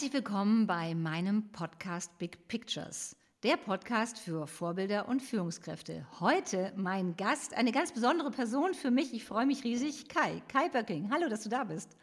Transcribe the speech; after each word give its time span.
Herzlich 0.00 0.14
willkommen 0.14 0.66
bei 0.66 0.94
meinem 0.94 1.52
Podcast 1.52 2.16
Big 2.16 2.48
Pictures, 2.48 3.16
der 3.42 3.58
Podcast 3.58 4.18
für 4.18 4.46
Vorbilder 4.46 5.06
und 5.06 5.20
Führungskräfte. 5.20 6.06
Heute 6.20 6.72
mein 6.74 7.18
Gast, 7.18 7.52
eine 7.52 7.70
ganz 7.70 7.92
besondere 7.92 8.30
Person 8.30 8.72
für 8.72 8.90
mich. 8.90 9.12
Ich 9.12 9.26
freue 9.26 9.44
mich 9.44 9.62
riesig, 9.62 10.08
Kai. 10.08 10.40
Kai 10.48 10.70
Böcking. 10.70 11.10
Hallo, 11.12 11.28
dass 11.28 11.42
du 11.42 11.50
da 11.50 11.64
bist. 11.64 11.98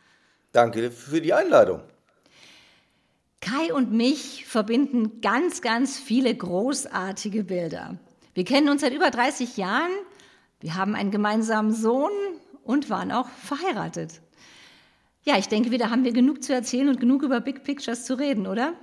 Danke 0.51 0.91
für 0.91 1.21
die 1.21 1.33
Einladung. 1.33 1.81
Kai 3.41 3.73
und 3.73 3.91
mich 3.91 4.45
verbinden 4.45 5.19
ganz, 5.21 5.63
ganz 5.63 5.97
viele 5.97 6.35
großartige 6.35 7.45
Bilder. 7.45 7.97
Wir 8.35 8.43
kennen 8.43 8.69
uns 8.69 8.81
seit 8.81 8.93
über 8.93 9.09
30 9.09 9.57
Jahren. 9.57 9.91
Wir 10.59 10.75
haben 10.75 10.93
einen 10.93 11.09
gemeinsamen 11.09 11.73
Sohn 11.73 12.11
und 12.63 12.91
waren 12.91 13.11
auch 13.11 13.27
verheiratet. 13.27 14.21
Ja, 15.27 15.37
ich 15.37 15.49
denke, 15.49 15.71
wieder 15.71 15.89
haben 15.89 16.05
wir 16.05 16.13
genug 16.13 16.41
zu 16.41 16.53
erzählen 16.53 16.87
und 16.87 17.01
genug 17.01 17.21
über 17.21 17.41
Big 17.41 17.65
Pictures 17.65 18.05
zu 18.05 18.17
reden, 18.17 18.47
oder? 18.47 18.75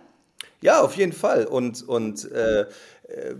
Ja, 0.60 0.82
auf 0.82 0.94
jeden 0.94 1.14
Fall. 1.14 1.46
Und, 1.46 1.82
und 1.88 2.30
äh, 2.32 2.66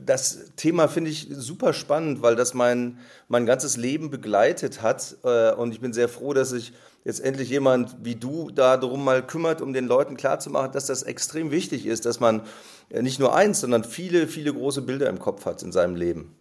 das 0.07 0.53
Thema 0.57 0.89
finde 0.89 1.11
ich 1.11 1.29
super 1.31 1.75
spannend, 1.75 2.23
weil 2.23 2.35
das 2.35 2.55
mein, 2.55 2.99
mein 3.29 3.45
ganzes 3.45 3.77
Leben 3.77 4.09
begleitet 4.09 4.81
hat. 4.81 5.19
Äh, 5.23 5.53
und 5.53 5.75
ich 5.75 5.83
bin 5.83 5.93
sehr 5.93 6.09
froh, 6.09 6.33
dass 6.33 6.49
sich 6.49 6.73
jetzt 7.05 7.21
endlich 7.23 7.51
jemand 7.51 7.95
wie 8.03 8.15
du 8.15 8.51
da 8.51 8.79
darum 8.79 9.05
mal 9.05 9.23
kümmert, 9.27 9.61
um 9.61 9.75
den 9.75 9.87
Leuten 9.87 10.17
klarzumachen, 10.17 10.73
dass 10.73 10.87
das 10.87 11.03
extrem 11.03 11.51
wichtig 11.51 11.85
ist, 11.85 12.07
dass 12.07 12.21
man 12.21 12.41
äh, 12.89 13.03
nicht 13.03 13.21
nur 13.21 13.37
eins, 13.37 13.61
sondern 13.61 13.85
viele, 13.85 14.29
viele 14.29 14.55
große 14.55 14.81
Bilder 14.81 15.11
im 15.11 15.19
Kopf 15.19 15.45
hat 15.45 15.63
in 15.63 15.73
seinem 15.73 15.95
Leben. 15.95 16.35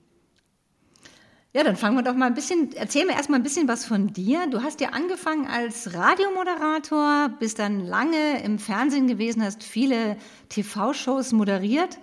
Ja, 1.55 1.63
dann 1.63 1.75
fangen 1.75 1.95
wir 1.95 2.01
doch 2.01 2.15
mal 2.15 2.25
ein 2.25 2.33
bisschen, 2.33 2.71
erzähl 2.75 3.05
mir 3.05 3.11
erstmal 3.11 3.39
ein 3.39 3.43
bisschen 3.43 3.67
was 3.67 3.85
von 3.85 4.11
dir. 4.11 4.47
Du 4.47 4.63
hast 4.63 4.81
ja 4.81 4.89
angefangen 4.89 5.45
als 5.45 5.93
Radiomoderator, 5.93 7.29
bist 7.39 7.59
dann 7.59 7.85
lange 7.85 8.43
im 8.43 8.57
Fernsehen 8.57 9.05
gewesen, 9.05 9.43
hast 9.43 9.61
viele 9.61 10.17
TV-Shows 10.49 11.31
moderiert. 11.31 11.99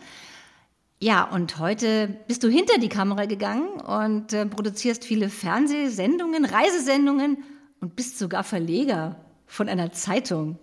Ja, 1.00 1.24
und 1.24 1.58
heute 1.58 2.16
bist 2.28 2.44
du 2.44 2.48
hinter 2.48 2.78
die 2.78 2.88
Kamera 2.88 3.26
gegangen 3.26 3.80
und 3.80 4.32
äh, 4.32 4.46
produzierst 4.46 5.04
viele 5.04 5.28
Fernsehsendungen, 5.28 6.44
Reisesendungen 6.44 7.38
und 7.80 7.96
bist 7.96 8.20
sogar 8.20 8.44
Verleger 8.44 9.16
von 9.46 9.68
einer 9.68 9.90
Zeitung. 9.90 10.60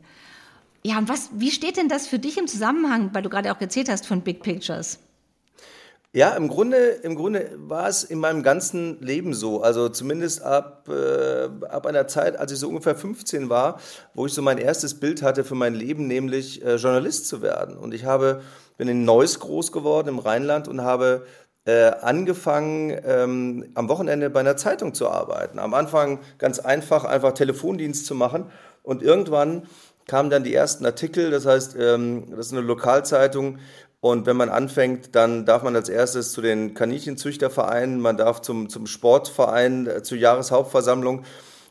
Ja, 0.82 0.98
und 0.98 1.10
was, 1.10 1.32
wie 1.34 1.52
steht 1.52 1.76
denn 1.76 1.90
das 1.90 2.08
für 2.08 2.20
dich 2.20 2.38
im 2.38 2.48
Zusammenhang, 2.48 3.10
weil 3.12 3.24
du 3.24 3.30
gerade 3.30 3.52
auch 3.52 3.60
erzählt 3.60 3.90
hast 3.90 4.08
von 4.08 4.22
Big 4.22 4.44
Pictures? 4.44 5.00
Ja, 6.14 6.32
im 6.32 6.48
Grunde, 6.48 6.78
im 6.78 7.16
Grunde 7.16 7.52
war 7.58 7.88
es 7.88 8.04
in 8.04 8.20
meinem 8.20 8.42
ganzen 8.42 9.00
Leben 9.02 9.34
so. 9.34 9.62
Also 9.62 9.90
zumindest 9.90 10.42
ab, 10.42 10.88
äh, 10.90 11.50
ab 11.68 11.86
einer 11.86 12.08
Zeit, 12.08 12.38
als 12.38 12.52
ich 12.52 12.60
so 12.60 12.70
ungefähr 12.70 12.96
15 12.96 13.50
war, 13.50 13.80
wo 14.14 14.26
ich 14.26 14.34
so 14.34 14.42
mein 14.42 14.58
erstes 14.58 15.00
Bild 15.00 15.22
hatte 15.22 15.44
für 15.44 15.56
mein 15.56 15.76
Leben, 15.76 16.08
nämlich 16.08 16.64
äh, 16.66 16.76
Journalist 16.76 17.28
zu 17.28 17.42
werden. 17.42 17.78
Und 17.78 17.94
ich 17.94 18.06
habe, 18.06 18.42
bin 18.78 18.88
in 18.88 19.04
Neuss 19.04 19.40
groß 19.40 19.72
geworden 19.72 20.08
im 20.08 20.20
Rheinland 20.20 20.68
und 20.68 20.82
habe 20.82 21.26
äh, 21.66 21.92
angefangen, 22.02 22.98
ähm, 23.06 23.70
am 23.76 23.90
Wochenende 23.90 24.30
bei 24.30 24.40
einer 24.40 24.56
Zeitung 24.56 24.94
zu 24.94 25.10
arbeiten. 25.10 25.60
Am 25.60 25.74
Anfang 25.74 26.20
ganz 26.38 26.60
einfach, 26.60 27.04
einfach 27.04 27.34
Telefondienst 27.34 28.06
zu 28.06 28.16
machen. 28.16 28.50
Und 28.82 29.04
irgendwann 29.04 29.68
kamen 30.08 30.30
dann 30.30 30.44
die 30.44 30.54
ersten 30.54 30.86
Artikel, 30.86 31.32
das 31.32 31.46
heißt, 31.46 31.76
ähm, 31.80 32.26
das 32.32 32.48
ist 32.48 32.54
eine 32.54 32.62
Lokalzeitung 32.62 33.60
und 34.00 34.26
wenn 34.28 34.38
man 34.38 34.50
anfängt, 34.50 35.16
dann 35.16 35.46
darf 35.46 35.64
man 35.64 35.76
als 35.76 35.90
erstes 35.90 36.32
zu 36.32 36.42
den 36.42 36.74
Kaninchenzüchtervereinen, 36.76 38.00
man 38.00 38.16
darf 38.16 38.42
zum, 38.42 38.70
zum 38.70 38.86
Sportverein, 38.86 39.88
äh, 39.88 40.04
zur 40.04 40.18
Jahreshauptversammlung. 40.18 41.24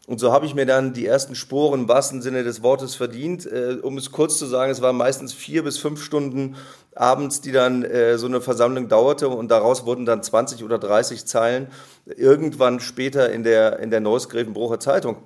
Und 0.08 0.20
so 0.20 0.32
habe 0.32 0.46
ich 0.46 0.54
mir 0.54 0.66
dann 0.66 0.92
die 0.92 1.06
ersten 1.06 1.34
Sporen 1.34 1.82
im 1.82 1.88
wahrsten 1.88 2.22
Sinne 2.22 2.44
des 2.44 2.62
Wortes 2.62 2.94
verdient. 2.94 3.46
Äh, 3.46 3.78
um 3.80 3.96
es 3.96 4.10
kurz 4.10 4.38
zu 4.38 4.46
sagen, 4.46 4.72
es 4.72 4.82
waren 4.82 4.96
meistens 4.96 5.32
vier 5.32 5.62
bis 5.62 5.78
fünf 5.78 6.02
Stunden 6.02 6.56
abends, 6.94 7.40
die 7.40 7.52
dann 7.52 7.84
äh, 7.84 8.18
so 8.18 8.26
eine 8.26 8.40
Versammlung 8.40 8.88
dauerte 8.88 9.28
und 9.28 9.48
daraus 9.48 9.86
wurden 9.86 10.04
dann 10.04 10.22
20 10.22 10.64
oder 10.64 10.78
30 10.78 11.26
Zeilen 11.26 11.68
irgendwann 12.04 12.80
später 12.80 13.30
in 13.30 13.44
der, 13.44 13.78
in 13.78 13.90
der 13.90 14.00
Neuss-Grevenbrucher 14.00 14.80
Zeitung. 14.80 15.18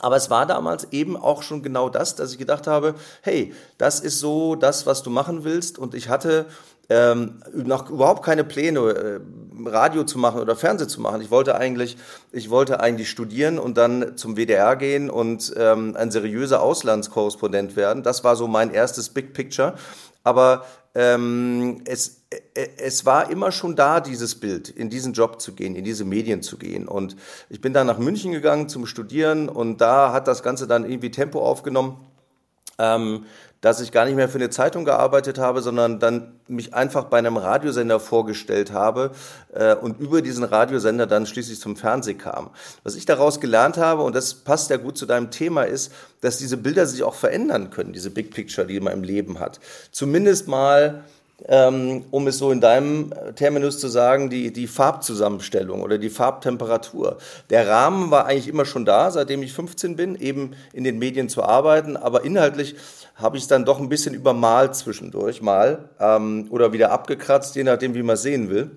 Aber 0.00 0.16
es 0.16 0.30
war 0.30 0.46
damals 0.46 0.88
eben 0.90 1.16
auch 1.16 1.42
schon 1.42 1.62
genau 1.62 1.88
das, 1.88 2.16
dass 2.16 2.32
ich 2.32 2.38
gedacht 2.38 2.66
habe, 2.66 2.94
hey, 3.20 3.54
das 3.78 4.00
ist 4.00 4.20
so 4.20 4.54
das, 4.56 4.86
was 4.86 5.02
du 5.02 5.10
machen 5.10 5.44
willst. 5.44 5.78
Und 5.78 5.94
ich 5.94 6.08
hatte 6.08 6.46
ähm, 6.88 7.40
noch 7.54 7.90
überhaupt 7.90 8.24
keine 8.24 8.44
Pläne, 8.44 8.80
äh, 8.80 9.20
Radio 9.64 10.04
zu 10.04 10.18
machen 10.18 10.40
oder 10.40 10.56
Fernsehen 10.56 10.88
zu 10.88 11.00
machen. 11.00 11.20
Ich 11.20 11.30
wollte 11.30 11.54
eigentlich, 11.54 11.96
ich 12.32 12.50
wollte 12.50 12.80
eigentlich 12.80 13.10
studieren 13.10 13.58
und 13.58 13.76
dann 13.76 14.16
zum 14.16 14.36
WDR 14.36 14.76
gehen 14.76 15.10
und 15.10 15.52
ähm, 15.56 15.96
ein 15.96 16.10
seriöser 16.10 16.62
Auslandskorrespondent 16.62 17.76
werden. 17.76 18.02
Das 18.02 18.24
war 18.24 18.36
so 18.36 18.48
mein 18.48 18.72
erstes 18.72 19.08
Big 19.08 19.32
Picture. 19.34 19.74
Aber 20.24 20.64
ähm, 20.94 21.82
es, 21.86 22.22
äh, 22.30 22.68
es 22.76 23.06
war 23.06 23.30
immer 23.30 23.50
schon 23.52 23.76
da, 23.76 24.00
dieses 24.00 24.34
Bild, 24.34 24.68
in 24.68 24.90
diesen 24.90 25.12
Job 25.12 25.40
zu 25.40 25.52
gehen, 25.52 25.74
in 25.74 25.84
diese 25.84 26.04
Medien 26.04 26.42
zu 26.42 26.58
gehen. 26.58 26.86
Und 26.86 27.16
ich 27.48 27.60
bin 27.60 27.72
dann 27.72 27.86
nach 27.86 27.98
München 27.98 28.32
gegangen 28.32 28.68
zum 28.68 28.86
Studieren 28.86 29.48
und 29.48 29.80
da 29.80 30.12
hat 30.12 30.28
das 30.28 30.42
Ganze 30.42 30.66
dann 30.66 30.84
irgendwie 30.84 31.10
Tempo 31.10 31.40
aufgenommen. 31.40 31.96
Ähm, 32.78 33.26
dass 33.62 33.80
ich 33.80 33.92
gar 33.92 34.04
nicht 34.04 34.16
mehr 34.16 34.28
für 34.28 34.38
eine 34.38 34.50
Zeitung 34.50 34.84
gearbeitet 34.84 35.38
habe, 35.38 35.62
sondern 35.62 36.00
dann 36.00 36.34
mich 36.48 36.74
einfach 36.74 37.04
bei 37.04 37.18
einem 37.18 37.36
Radiosender 37.36 38.00
vorgestellt 38.00 38.72
habe 38.72 39.12
äh, 39.54 39.76
und 39.76 40.00
über 40.00 40.20
diesen 40.20 40.42
Radiosender 40.42 41.06
dann 41.06 41.26
schließlich 41.26 41.60
zum 41.60 41.76
Fernsehen 41.76 42.18
kam. 42.18 42.50
Was 42.82 42.96
ich 42.96 43.06
daraus 43.06 43.40
gelernt 43.40 43.76
habe, 43.76 44.02
und 44.02 44.16
das 44.16 44.34
passt 44.34 44.68
ja 44.70 44.78
gut 44.78 44.98
zu 44.98 45.06
deinem 45.06 45.30
Thema, 45.30 45.62
ist, 45.62 45.92
dass 46.22 46.38
diese 46.38 46.56
Bilder 46.56 46.86
sich 46.86 47.04
auch 47.04 47.14
verändern 47.14 47.70
können, 47.70 47.92
diese 47.92 48.10
Big 48.10 48.34
Picture, 48.34 48.66
die 48.66 48.80
man 48.80 48.94
im 48.94 49.04
Leben 49.04 49.38
hat. 49.38 49.60
Zumindest 49.92 50.48
mal 50.48 51.04
ähm, 51.48 52.04
um 52.10 52.26
es 52.26 52.38
so 52.38 52.50
in 52.50 52.60
deinem 52.60 53.12
Terminus 53.36 53.78
zu 53.78 53.88
sagen, 53.88 54.30
die, 54.30 54.52
die 54.52 54.66
Farbzusammenstellung 54.66 55.82
oder 55.82 55.98
die 55.98 56.10
Farbtemperatur. 56.10 57.18
Der 57.50 57.68
Rahmen 57.68 58.10
war 58.10 58.26
eigentlich 58.26 58.48
immer 58.48 58.64
schon 58.64 58.84
da, 58.84 59.10
seitdem 59.10 59.42
ich 59.42 59.52
15 59.52 59.96
bin, 59.96 60.16
eben 60.16 60.52
in 60.72 60.84
den 60.84 60.98
Medien 60.98 61.28
zu 61.28 61.42
arbeiten, 61.42 61.96
aber 61.96 62.24
inhaltlich 62.24 62.76
habe 63.14 63.36
ich 63.36 63.44
es 63.44 63.48
dann 63.48 63.64
doch 63.64 63.78
ein 63.78 63.88
bisschen 63.88 64.14
übermalt 64.14 64.74
zwischendurch 64.74 65.42
mal 65.42 65.88
ähm, 66.00 66.46
oder 66.50 66.72
wieder 66.72 66.90
abgekratzt, 66.90 67.56
je 67.56 67.64
nachdem, 67.64 67.94
wie 67.94 68.02
man 68.02 68.16
sehen 68.16 68.48
will. 68.48 68.70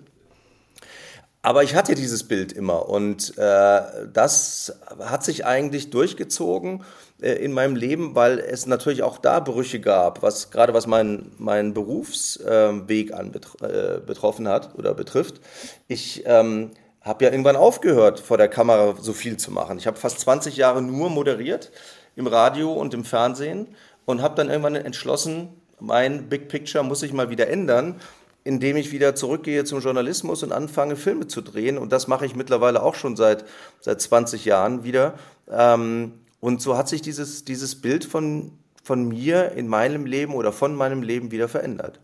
Aber 1.45 1.61
ich 1.61 1.75
hatte 1.75 1.93
dieses 1.93 2.23
Bild 2.23 2.53
immer 2.53 2.89
und 2.89 3.37
äh, 3.37 3.81
das 4.11 4.79
hat 4.97 5.23
sich 5.23 5.45
eigentlich 5.45 5.91
durchgezogen 5.91 6.83
äh, 7.21 7.33
in 7.33 7.53
meinem 7.53 7.75
Leben, 7.75 8.15
weil 8.15 8.39
es 8.39 8.65
natürlich 8.65 9.03
auch 9.03 9.19
da 9.19 9.41
Brüche 9.41 9.79
gab, 9.79 10.23
was 10.23 10.49
gerade 10.49 10.73
was 10.73 10.87
meinen 10.87 11.35
mein 11.37 11.75
Berufsweg 11.75 13.11
äh, 13.11 13.99
betroffen 14.03 14.47
hat 14.47 14.73
oder 14.73 14.95
betrifft. 14.95 15.39
Ich 15.87 16.23
ähm, 16.25 16.71
habe 17.01 17.25
ja 17.25 17.29
irgendwann 17.29 17.57
aufgehört, 17.57 18.19
vor 18.19 18.37
der 18.37 18.47
Kamera 18.47 18.95
so 18.99 19.13
viel 19.13 19.37
zu 19.37 19.51
machen. 19.51 19.77
Ich 19.77 19.85
habe 19.85 19.97
fast 19.97 20.21
20 20.21 20.57
Jahre 20.57 20.81
nur 20.81 21.11
moderiert 21.11 21.71
im 22.15 22.25
Radio 22.25 22.73
und 22.73 22.95
im 22.95 23.05
Fernsehen 23.05 23.67
und 24.05 24.23
habe 24.23 24.33
dann 24.33 24.49
irgendwann 24.49 24.73
entschlossen, 24.73 25.49
mein 25.79 26.27
Big 26.27 26.47
Picture 26.47 26.83
muss 26.83 27.01
sich 27.01 27.13
mal 27.13 27.29
wieder 27.29 27.49
ändern 27.49 28.01
indem 28.45 28.77
ich 28.77 28.91
wieder 28.91 29.15
zurückgehe 29.15 29.65
zum 29.65 29.81
Journalismus 29.81 30.43
und 30.43 30.53
anfange, 30.53 30.95
Filme 30.95 31.27
zu 31.27 31.41
drehen. 31.41 31.79
Und 31.79 31.91
das 31.91 32.07
mache 32.07 32.27
ich 32.27 32.35
mittlerweile 32.35 32.83
auch 32.83 32.93
schon 32.93 33.17
seit, 33.17 33.43
seit 33.81 33.99
20 33.99 34.45
Jahren 34.45 34.83
wieder. 34.83 35.15
Ähm, 35.51 36.13
und 36.39 36.61
so 36.61 36.77
hat 36.77 36.87
sich 36.87 37.01
dieses, 37.01 37.43
dieses 37.43 37.81
Bild 37.81 38.05
von, 38.05 38.51
von 38.83 39.07
mir 39.07 39.53
in 39.53 39.67
meinem 39.67 40.05
Leben 40.05 40.35
oder 40.35 40.53
von 40.53 40.75
meinem 40.75 41.01
Leben 41.01 41.31
wieder 41.31 41.49
verändert. 41.49 41.99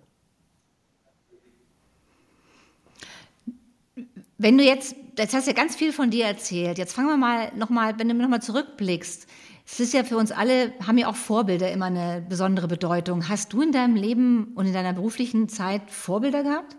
Wenn 4.40 4.58
du 4.58 4.63
jetzt, 4.63 4.96
jetzt 5.19 5.35
hast 5.35 5.46
du 5.46 5.52
ja 5.52 5.56
ganz 5.56 5.75
viel 5.75 5.93
von 5.93 6.09
dir 6.09 6.26
erzählt. 6.26 6.79
Jetzt 6.79 6.93
fangen 6.93 7.09
wir 7.09 7.17
mal 7.17 7.52
nochmal, 7.55 7.99
wenn 7.99 8.09
du 8.09 8.16
nochmal 8.16 8.41
zurückblickst. 8.41 9.28
Es 9.66 9.79
ist 9.79 9.93
ja 9.93 10.03
für 10.03 10.17
uns 10.17 10.31
alle, 10.31 10.73
haben 10.85 10.97
ja 10.97 11.08
auch 11.08 11.16
Vorbilder 11.16 11.72
immer 11.72 11.85
eine 11.85 12.23
besondere 12.28 12.67
Bedeutung. 12.67 13.29
Hast 13.29 13.53
du 13.53 13.61
in 13.61 13.72
deinem 13.72 13.96
Leben 13.96 14.52
und 14.55 14.66
in 14.66 14.73
deiner 14.73 14.93
beruflichen 14.93 15.49
Zeit 15.49 15.90
Vorbilder 15.90 16.43
gehabt? 16.43 16.75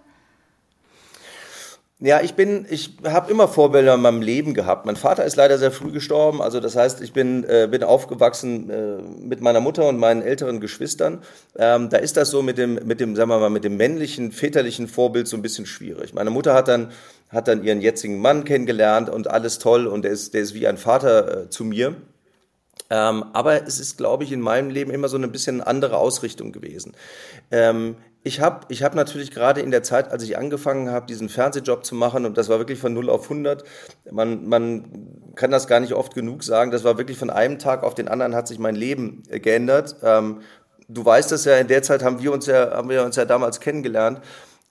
Ja, 2.05 2.21
ich 2.21 2.35
bin, 2.35 2.67
ich 2.69 2.97
habe 3.05 3.31
immer 3.31 3.47
Vorbilder 3.47 3.95
in 3.95 4.01
meinem 4.01 4.23
Leben 4.23 4.55
gehabt. 4.55 4.87
Mein 4.87 4.97
Vater 4.97 5.25
ist 5.25 5.37
leider 5.37 5.57
sehr 5.57 5.71
früh 5.71 5.93
gestorben, 5.93 6.43
also 6.43 6.59
das 6.59 6.75
heißt, 6.75 7.01
ich 7.01 7.13
bin, 7.13 7.45
äh, 7.45 7.69
bin 7.71 7.85
aufgewachsen 7.85 8.69
äh, 8.71 8.97
mit 9.21 9.41
meiner 9.41 9.61
Mutter 9.61 9.89
und 9.89 9.99
meinen 9.99 10.21
älteren 10.21 10.59
Geschwistern. 10.59 11.23
Ähm, 11.57 11.91
da 11.91 11.99
ist 11.99 12.17
das 12.17 12.31
so 12.31 12.43
mit 12.43 12.59
dem, 12.59 12.75
mit 12.87 12.99
dem, 12.99 13.15
sagen 13.15 13.31
wir 13.31 13.39
mal, 13.39 13.51
mit 13.51 13.63
dem 13.63 13.77
männlichen, 13.77 14.33
väterlichen 14.33 14.89
Vorbild 14.89 15.29
so 15.29 15.37
ein 15.37 15.43
bisschen 15.43 15.65
schwierig. 15.65 16.13
Meine 16.13 16.31
Mutter 16.31 16.55
hat 16.55 16.67
dann, 16.67 16.91
hat 17.29 17.47
dann 17.47 17.63
ihren 17.63 17.81
jetzigen 17.81 18.19
Mann 18.19 18.43
kennengelernt 18.43 19.09
und 19.09 19.31
alles 19.31 19.61
toll 19.61 19.87
und 19.87 20.03
der 20.03 20.11
ist, 20.11 20.35
der 20.35 20.41
ist 20.41 20.55
wie 20.55 20.67
ein 20.67 20.79
Vater 20.79 21.45
äh, 21.45 21.51
zu 21.51 21.63
mir. 21.63 21.95
Ähm, 22.91 23.25
aber 23.33 23.67
es 23.67 23.81
ist, 23.81 23.97
glaube 23.97 24.25
ich, 24.25 24.33
in 24.33 24.41
meinem 24.41 24.69
Leben 24.71 24.91
immer 24.91 25.09
so 25.09 25.17
ein 25.17 25.33
bisschen 25.33 25.61
andere 25.63 25.97
Ausrichtung 25.97 26.53
gewesen. 26.53 26.95
Ähm, 27.51 27.97
ich 28.25 28.41
habe 28.41 28.67
ich 28.69 28.83
hab 28.83 28.95
natürlich 28.95 29.31
gerade 29.31 29.61
in 29.61 29.71
der 29.71 29.83
Zeit, 29.83 30.13
als 30.13 30.23
ich 30.23 30.39
angefangen 30.39 30.91
habe, 30.91 31.07
diesen 31.07 31.29
Fernsehjob 31.29 31.85
zu 31.85 31.95
machen, 31.95 32.25
und 32.25 32.37
das 32.37 32.49
war 32.49 32.59
wirklich 32.59 32.79
von 32.79 32.93
0 32.93 33.11
auf 33.11 33.25
100, 33.25 33.65
man, 34.11 34.47
man 34.47 35.33
kann 35.35 35.51
das 35.51 35.67
gar 35.67 35.81
nicht 35.81 35.95
oft 35.95 36.15
genug 36.15 36.45
sagen, 36.45 36.71
das 36.71 36.85
war 36.85 36.99
wirklich 36.99 37.19
von 37.19 37.31
einem 37.31 37.59
Tag 37.59 37.83
auf 37.83 37.95
den 37.95 38.09
anderen 38.09 38.35
hat 38.35 38.47
sich 38.47 38.59
mein 38.59 38.77
Leben 38.77 39.23
äh, 39.29 39.41
geändert. 39.41 39.97
Ähm, 40.03 40.43
du 40.89 41.05
weißt 41.05 41.33
das 41.33 41.45
ja, 41.47 41.57
in 41.57 41.69
der 41.69 41.83
Zeit 41.83 42.05
haben 42.05 42.23
wir 42.23 42.33
uns 42.33 42.47
ja, 42.47 42.73
haben 42.73 42.91
wir 42.91 43.05
uns 43.05 43.17
ja 43.17 43.25
damals 43.25 43.59
kennengelernt. 43.59 44.21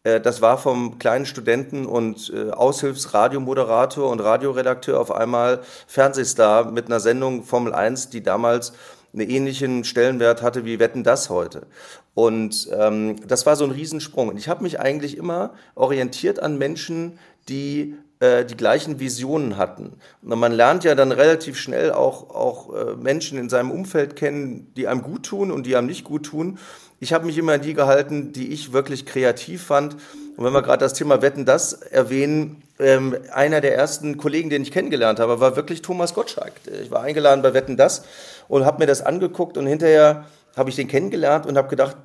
Äh, 0.03 0.21
das 0.21 0.41
war 0.41 0.57
vom 0.57 0.99
kleinen 0.99 1.25
Studenten 1.25 1.85
und 1.85 2.31
äh, 2.35 2.51
Aushilfsradiomoderator 2.51 4.09
und 4.09 4.19
Radioredakteur 4.19 4.99
auf 4.99 5.11
einmal 5.11 5.61
Fernsehstar 5.87 6.71
mit 6.71 6.87
einer 6.87 6.99
Sendung 6.99 7.43
Formel 7.43 7.73
1, 7.73 8.09
die 8.09 8.23
damals 8.23 8.73
einen 9.13 9.29
ähnlichen 9.29 9.83
Stellenwert 9.83 10.41
hatte 10.41 10.65
wie 10.65 10.79
Wetten 10.79 11.03
das 11.03 11.29
heute. 11.29 11.67
Und 12.13 12.69
ähm, 12.77 13.15
das 13.27 13.45
war 13.45 13.55
so 13.55 13.65
ein 13.65 13.71
Riesensprung. 13.71 14.29
Und 14.29 14.37
ich 14.37 14.47
habe 14.47 14.63
mich 14.63 14.79
eigentlich 14.79 15.17
immer 15.17 15.53
orientiert 15.75 16.39
an 16.39 16.57
Menschen, 16.57 17.19
die 17.49 17.95
äh, 18.21 18.45
die 18.45 18.55
gleichen 18.55 18.99
Visionen 18.99 19.57
hatten. 19.57 19.93
Und 20.21 20.39
man 20.39 20.51
lernt 20.51 20.83
ja 20.83 20.95
dann 20.95 21.11
relativ 21.11 21.57
schnell 21.57 21.91
auch, 21.91 22.29
auch 22.29 22.73
äh, 22.73 22.95
Menschen 22.95 23.37
in 23.37 23.49
seinem 23.49 23.71
Umfeld 23.71 24.15
kennen, 24.15 24.71
die 24.75 24.87
einem 24.87 25.01
gut 25.01 25.23
tun 25.23 25.51
und 25.51 25.65
die 25.65 25.75
einem 25.75 25.87
nicht 25.87 26.03
gut 26.03 26.27
tun. 26.27 26.59
Ich 27.03 27.13
habe 27.13 27.25
mich 27.25 27.35
immer 27.39 27.53
an 27.53 27.61
die 27.61 27.73
gehalten, 27.73 28.31
die 28.31 28.53
ich 28.53 28.73
wirklich 28.73 29.07
kreativ 29.07 29.63
fand. 29.63 29.95
Und 30.37 30.45
wenn 30.45 30.53
wir 30.53 30.61
gerade 30.61 30.85
das 30.85 30.93
Thema 30.93 31.23
Wetten 31.23 31.45
das 31.45 31.73
erwähnen, 31.73 32.61
ähm, 32.77 33.17
einer 33.33 33.59
der 33.59 33.75
ersten 33.75 34.17
Kollegen, 34.17 34.51
den 34.51 34.61
ich 34.61 34.71
kennengelernt 34.71 35.19
habe, 35.19 35.39
war 35.39 35.55
wirklich 35.55 35.81
Thomas 35.81 36.13
Gottschalk. 36.13 36.53
Ich 36.83 36.91
war 36.91 37.01
eingeladen 37.01 37.41
bei 37.41 37.55
Wetten 37.55 37.75
das 37.75 38.03
und 38.47 38.65
habe 38.65 38.77
mir 38.77 38.85
das 38.85 39.01
angeguckt 39.01 39.57
und 39.57 39.65
hinterher 39.65 40.27
habe 40.55 40.69
ich 40.69 40.75
den 40.75 40.87
kennengelernt 40.87 41.47
und 41.47 41.57
habe 41.57 41.69
gedacht, 41.69 41.97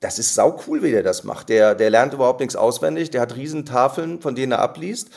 das 0.00 0.18
ist 0.18 0.34
sau 0.34 0.58
cool, 0.66 0.82
wie 0.82 0.90
der 0.90 1.02
das 1.02 1.24
macht. 1.24 1.50
Der, 1.50 1.74
der 1.74 1.90
lernt 1.90 2.14
überhaupt 2.14 2.40
nichts 2.40 2.56
auswendig, 2.56 3.10
der 3.10 3.20
hat 3.20 3.36
Riesentafeln, 3.36 4.22
von 4.22 4.34
denen 4.34 4.52
er 4.52 4.60
abliest 4.60 5.10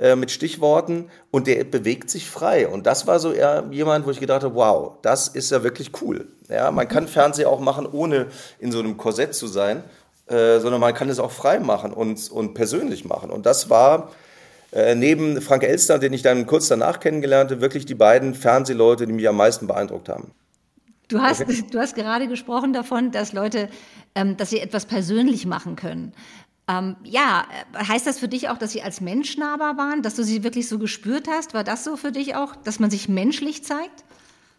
äh, 0.00 0.16
mit 0.16 0.30
Stichworten 0.30 1.10
und 1.30 1.46
der 1.46 1.62
bewegt 1.64 2.08
sich 2.08 2.30
frei. 2.30 2.66
Und 2.66 2.86
das 2.86 3.06
war 3.06 3.20
so 3.20 3.32
eher 3.32 3.66
jemand, 3.70 4.06
wo 4.06 4.10
ich 4.10 4.18
gedacht 4.18 4.42
habe, 4.42 4.54
wow, 4.54 4.92
das 5.02 5.28
ist 5.28 5.50
ja 5.50 5.62
wirklich 5.62 5.92
cool. 6.00 6.26
Ja, 6.48 6.70
man 6.70 6.88
kann 6.88 7.06
Fernsehen 7.06 7.46
auch 7.46 7.60
machen, 7.60 7.86
ohne 7.86 8.28
in 8.58 8.72
so 8.72 8.78
einem 8.78 8.96
Korsett 8.96 9.34
zu 9.34 9.46
sein, 9.46 9.84
äh, 10.26 10.58
sondern 10.58 10.80
man 10.80 10.94
kann 10.94 11.10
es 11.10 11.18
auch 11.18 11.30
frei 11.30 11.58
machen 11.58 11.92
und, 11.92 12.30
und 12.30 12.54
persönlich 12.54 13.04
machen. 13.04 13.30
Und 13.30 13.44
das 13.44 13.68
war 13.68 14.10
äh, 14.72 14.94
neben 14.94 15.42
Frank 15.42 15.64
Elster, 15.64 15.98
den 15.98 16.14
ich 16.14 16.22
dann 16.22 16.46
kurz 16.46 16.68
danach 16.68 17.00
kennengelernte, 17.00 17.60
wirklich 17.60 17.84
die 17.84 17.94
beiden 17.94 18.34
Fernsehleute, 18.34 19.06
die 19.06 19.12
mich 19.12 19.28
am 19.28 19.36
meisten 19.36 19.66
beeindruckt 19.66 20.08
haben. 20.08 20.30
Du 21.08 21.20
hast, 21.20 21.40
okay. 21.42 21.62
du 21.70 21.78
hast 21.78 21.94
gerade 21.94 22.28
gesprochen 22.28 22.72
davon, 22.72 23.10
dass 23.10 23.32
Leute, 23.32 23.68
ähm, 24.14 24.36
dass 24.36 24.50
sie 24.50 24.60
etwas 24.60 24.86
persönlich 24.86 25.44
machen 25.44 25.76
können. 25.76 26.14
Ähm, 26.70 26.96
ja, 27.02 27.46
heißt 27.76 28.06
das 28.06 28.18
für 28.18 28.28
dich 28.28 28.48
auch, 28.48 28.58
dass 28.58 28.72
sie 28.72 28.82
als 28.82 29.00
Mensch 29.00 29.36
nahbar 29.36 29.76
waren, 29.76 30.02
dass 30.02 30.14
du 30.14 30.22
sie 30.22 30.44
wirklich 30.44 30.68
so 30.68 30.78
gespürt 30.78 31.26
hast? 31.28 31.52
War 31.54 31.64
das 31.64 31.84
so 31.84 31.96
für 31.96 32.12
dich 32.12 32.36
auch, 32.36 32.54
dass 32.54 32.78
man 32.78 32.90
sich 32.90 33.08
menschlich 33.08 33.64
zeigt? 33.64 34.04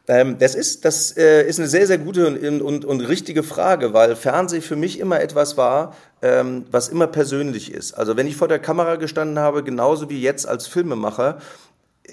Ähm, 0.07 0.37
das 0.39 0.55
ist, 0.55 0.83
das 0.83 1.15
äh, 1.15 1.47
ist 1.47 1.59
eine 1.59 1.69
sehr, 1.69 1.87
sehr 1.87 1.99
gute 1.99 2.27
und, 2.27 2.61
und, 2.61 2.85
und 2.85 3.01
richtige 3.01 3.43
Frage, 3.43 3.93
weil 3.93 4.15
Fernsehen 4.15 4.61
für 4.61 4.75
mich 4.75 4.99
immer 4.99 5.21
etwas 5.21 5.55
war, 5.57 5.95
ähm, 6.21 6.65
was 6.69 6.89
immer 6.89 7.07
persönlich 7.07 7.71
ist. 7.71 7.93
Also 7.93 8.17
wenn 8.17 8.27
ich 8.27 8.35
vor 8.35 8.47
der 8.47 8.59
Kamera 8.59 8.95
gestanden 8.95 9.39
habe, 9.39 9.63
genauso 9.63 10.09
wie 10.09 10.19
jetzt 10.19 10.47
als 10.47 10.67
Filmemacher, 10.67 11.37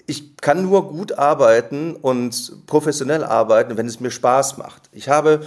ich 0.07 0.37
kann 0.37 0.63
nur 0.63 0.89
gut 0.89 1.19
arbeiten 1.19 1.97
und 1.97 2.67
professionell 2.67 3.25
arbeiten, 3.25 3.77
wenn 3.77 3.87
es 3.87 4.01
mir 4.01 4.11
Spaß 4.11 4.59
macht. 4.59 4.83
Ich 4.93 5.09
habe 5.09 5.41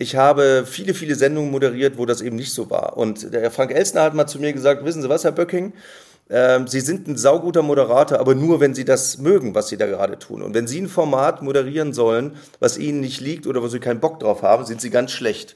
ich 0.00 0.16
habe 0.16 0.64
viele, 0.66 0.94
viele 0.94 1.14
Sendungen 1.14 1.50
moderiert, 1.50 1.98
wo 1.98 2.06
das 2.06 2.22
eben 2.22 2.36
nicht 2.36 2.54
so 2.54 2.70
war. 2.70 2.96
Und 2.96 3.34
der 3.34 3.50
Frank 3.50 3.70
Elstner 3.70 4.00
hat 4.00 4.14
mal 4.14 4.26
zu 4.26 4.38
mir 4.40 4.54
gesagt, 4.54 4.82
wissen 4.82 5.02
Sie 5.02 5.10
was, 5.10 5.24
Herr 5.24 5.32
Böcking, 5.32 5.74
äh, 6.30 6.60
Sie 6.64 6.80
sind 6.80 7.06
ein 7.06 7.18
sauguter 7.18 7.60
Moderator, 7.60 8.18
aber 8.18 8.34
nur, 8.34 8.60
wenn 8.60 8.74
Sie 8.74 8.86
das 8.86 9.18
mögen, 9.18 9.54
was 9.54 9.68
Sie 9.68 9.76
da 9.76 9.84
gerade 9.84 10.18
tun. 10.18 10.40
Und 10.40 10.54
wenn 10.54 10.66
Sie 10.66 10.80
ein 10.80 10.88
Format 10.88 11.42
moderieren 11.42 11.92
sollen, 11.92 12.36
was 12.60 12.78
Ihnen 12.78 13.00
nicht 13.00 13.20
liegt 13.20 13.46
oder 13.46 13.62
wo 13.62 13.68
Sie 13.68 13.78
keinen 13.78 14.00
Bock 14.00 14.20
drauf 14.20 14.40
haben, 14.40 14.64
sind 14.64 14.80
Sie 14.80 14.88
ganz 14.88 15.12
schlecht. 15.12 15.54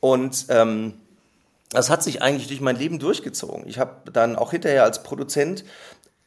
Und 0.00 0.46
ähm, 0.48 0.94
das 1.68 1.90
hat 1.90 2.02
sich 2.02 2.22
eigentlich 2.22 2.48
durch 2.48 2.62
mein 2.62 2.76
Leben 2.76 2.98
durchgezogen. 2.98 3.64
Ich 3.66 3.78
habe 3.78 4.10
dann 4.10 4.34
auch 4.36 4.52
hinterher 4.52 4.84
als 4.84 5.02
Produzent 5.02 5.62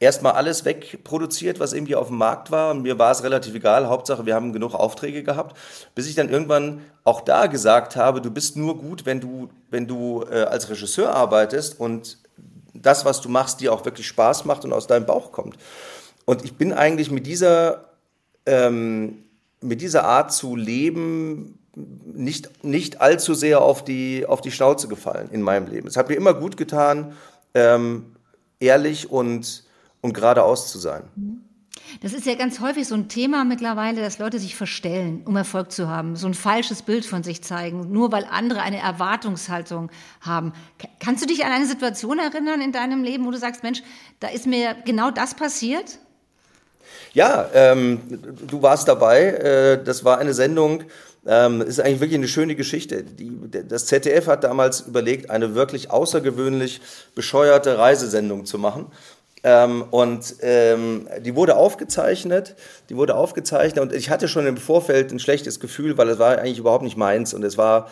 erstmal 0.00 0.32
alles 0.32 0.64
wegproduziert, 0.64 1.60
was 1.60 1.72
irgendwie 1.72 1.96
auf 1.96 2.08
dem 2.08 2.18
Markt 2.18 2.50
war. 2.50 2.70
Und 2.70 2.82
mir 2.82 2.98
war 2.98 3.10
es 3.10 3.22
relativ 3.22 3.54
egal. 3.54 3.88
Hauptsache, 3.88 4.26
wir 4.26 4.34
haben 4.34 4.52
genug 4.52 4.74
Aufträge 4.74 5.22
gehabt. 5.22 5.56
Bis 5.94 6.08
ich 6.08 6.14
dann 6.14 6.28
irgendwann 6.28 6.82
auch 7.04 7.20
da 7.20 7.46
gesagt 7.46 7.96
habe, 7.96 8.20
du 8.20 8.30
bist 8.30 8.56
nur 8.56 8.78
gut, 8.78 9.06
wenn 9.06 9.20
du, 9.20 9.48
wenn 9.70 9.86
du 9.86 10.24
äh, 10.30 10.42
als 10.42 10.70
Regisseur 10.70 11.14
arbeitest 11.14 11.80
und 11.80 12.18
das, 12.74 13.04
was 13.04 13.20
du 13.20 13.28
machst, 13.28 13.60
dir 13.60 13.72
auch 13.72 13.84
wirklich 13.84 14.06
Spaß 14.06 14.44
macht 14.44 14.64
und 14.64 14.72
aus 14.72 14.86
deinem 14.86 15.06
Bauch 15.06 15.32
kommt. 15.32 15.56
Und 16.24 16.44
ich 16.44 16.54
bin 16.54 16.72
eigentlich 16.72 17.10
mit 17.10 17.26
dieser, 17.26 17.86
ähm, 18.46 19.24
mit 19.60 19.80
dieser 19.80 20.04
Art 20.04 20.32
zu 20.32 20.54
leben 20.54 21.58
nicht, 21.74 22.64
nicht 22.64 23.00
allzu 23.00 23.34
sehr 23.34 23.62
auf 23.62 23.84
die, 23.84 24.26
auf 24.26 24.40
die 24.40 24.50
Schnauze 24.50 24.88
gefallen 24.88 25.28
in 25.32 25.42
meinem 25.42 25.68
Leben. 25.68 25.88
Es 25.88 25.96
hat 25.96 26.08
mir 26.08 26.16
immer 26.16 26.34
gut 26.34 26.56
getan, 26.56 27.16
ähm, 27.54 28.16
ehrlich 28.60 29.10
und 29.10 29.64
und 30.00 30.12
geradeaus 30.12 30.70
zu 30.70 30.78
sein. 30.78 31.04
Das 32.02 32.12
ist 32.12 32.26
ja 32.26 32.34
ganz 32.34 32.60
häufig 32.60 32.86
so 32.86 32.94
ein 32.94 33.08
Thema 33.08 33.44
mittlerweile, 33.44 34.00
dass 34.00 34.18
Leute 34.18 34.38
sich 34.38 34.54
verstellen, 34.54 35.22
um 35.24 35.36
Erfolg 35.36 35.72
zu 35.72 35.88
haben, 35.88 36.16
so 36.16 36.26
ein 36.26 36.34
falsches 36.34 36.82
Bild 36.82 37.06
von 37.06 37.22
sich 37.22 37.42
zeigen, 37.42 37.92
nur 37.92 38.12
weil 38.12 38.26
andere 38.30 38.60
eine 38.60 38.78
Erwartungshaltung 38.78 39.90
haben. 40.20 40.52
Kannst 41.00 41.22
du 41.22 41.26
dich 41.26 41.44
an 41.44 41.52
eine 41.52 41.66
Situation 41.66 42.18
erinnern 42.18 42.60
in 42.60 42.72
deinem 42.72 43.02
Leben, 43.02 43.24
wo 43.26 43.30
du 43.30 43.38
sagst, 43.38 43.62
Mensch, 43.62 43.82
da 44.20 44.28
ist 44.28 44.46
mir 44.46 44.76
genau 44.84 45.10
das 45.10 45.34
passiert? 45.34 45.98
Ja, 47.12 47.48
ähm, 47.54 48.00
du 48.46 48.62
warst 48.62 48.88
dabei. 48.88 49.24
Äh, 49.24 49.84
das 49.84 50.04
war 50.04 50.18
eine 50.18 50.34
Sendung, 50.34 50.84
ähm, 51.26 51.60
ist 51.60 51.80
eigentlich 51.80 52.00
wirklich 52.00 52.18
eine 52.18 52.28
schöne 52.28 52.54
Geschichte. 52.54 53.02
Die, 53.02 53.32
das 53.66 53.86
ZDF 53.86 54.26
hat 54.26 54.44
damals 54.44 54.80
überlegt, 54.82 55.30
eine 55.30 55.54
wirklich 55.54 55.90
außergewöhnlich 55.90 56.80
bescheuerte 57.14 57.78
Reisesendung 57.78 58.46
zu 58.46 58.58
machen. 58.58 58.86
Ähm, 59.44 59.84
und 59.90 60.36
ähm, 60.40 61.08
die 61.20 61.36
wurde 61.36 61.56
aufgezeichnet, 61.56 62.56
die 62.88 62.96
wurde 62.96 63.14
aufgezeichnet 63.14 63.82
und 63.82 63.92
ich 63.92 64.10
hatte 64.10 64.26
schon 64.26 64.46
im 64.46 64.56
Vorfeld 64.56 65.12
ein 65.12 65.20
schlechtes 65.20 65.60
Gefühl, 65.60 65.96
weil 65.96 66.08
es 66.08 66.18
war 66.18 66.38
eigentlich 66.38 66.58
überhaupt 66.58 66.82
nicht 66.82 66.96
meins 66.96 67.34
und 67.34 67.44
es 67.44 67.56
war, 67.56 67.88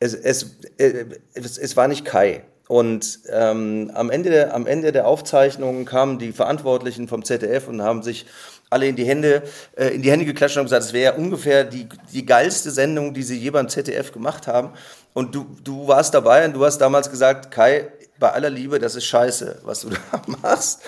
es, 0.00 0.14
es, 0.14 0.56
äh, 0.78 1.04
es, 1.34 1.58
es 1.58 1.76
war 1.76 1.86
nicht 1.88 2.04
Kai. 2.04 2.42
Und 2.68 3.20
ähm, 3.28 3.90
am, 3.92 4.10
Ende 4.10 4.30
der, 4.30 4.54
am 4.54 4.66
Ende 4.66 4.92
der 4.92 5.06
Aufzeichnung 5.06 5.84
kamen 5.84 6.18
die 6.18 6.32
Verantwortlichen 6.32 7.06
vom 7.06 7.24
ZDF 7.24 7.68
und 7.68 7.82
haben 7.82 8.02
sich 8.02 8.24
alle 8.70 8.86
in 8.86 8.96
die 8.96 9.04
Hände, 9.04 9.42
äh, 9.76 9.88
in 9.88 10.02
die 10.02 10.10
Hände 10.10 10.24
geklatscht 10.24 10.56
und 10.56 10.64
gesagt, 10.64 10.84
es 10.84 10.92
wäre 10.92 11.14
ungefähr 11.14 11.64
die, 11.64 11.86
die 12.12 12.24
geilste 12.24 12.70
Sendung, 12.70 13.12
die 13.12 13.22
sie 13.22 13.36
je 13.36 13.50
beim 13.50 13.68
ZDF 13.68 14.12
gemacht 14.12 14.46
haben. 14.46 14.70
Und 15.12 15.34
du, 15.34 15.46
du 15.62 15.86
warst 15.86 16.14
dabei 16.14 16.46
und 16.46 16.54
du 16.54 16.64
hast 16.64 16.78
damals 16.78 17.10
gesagt, 17.10 17.50
Kai, 17.50 17.88
bei 18.22 18.32
aller 18.32 18.50
Liebe, 18.50 18.78
das 18.78 18.94
ist 18.94 19.04
scheiße, 19.04 19.58
was 19.64 19.80
du 19.80 19.90
da 20.12 20.22
machst. 20.40 20.80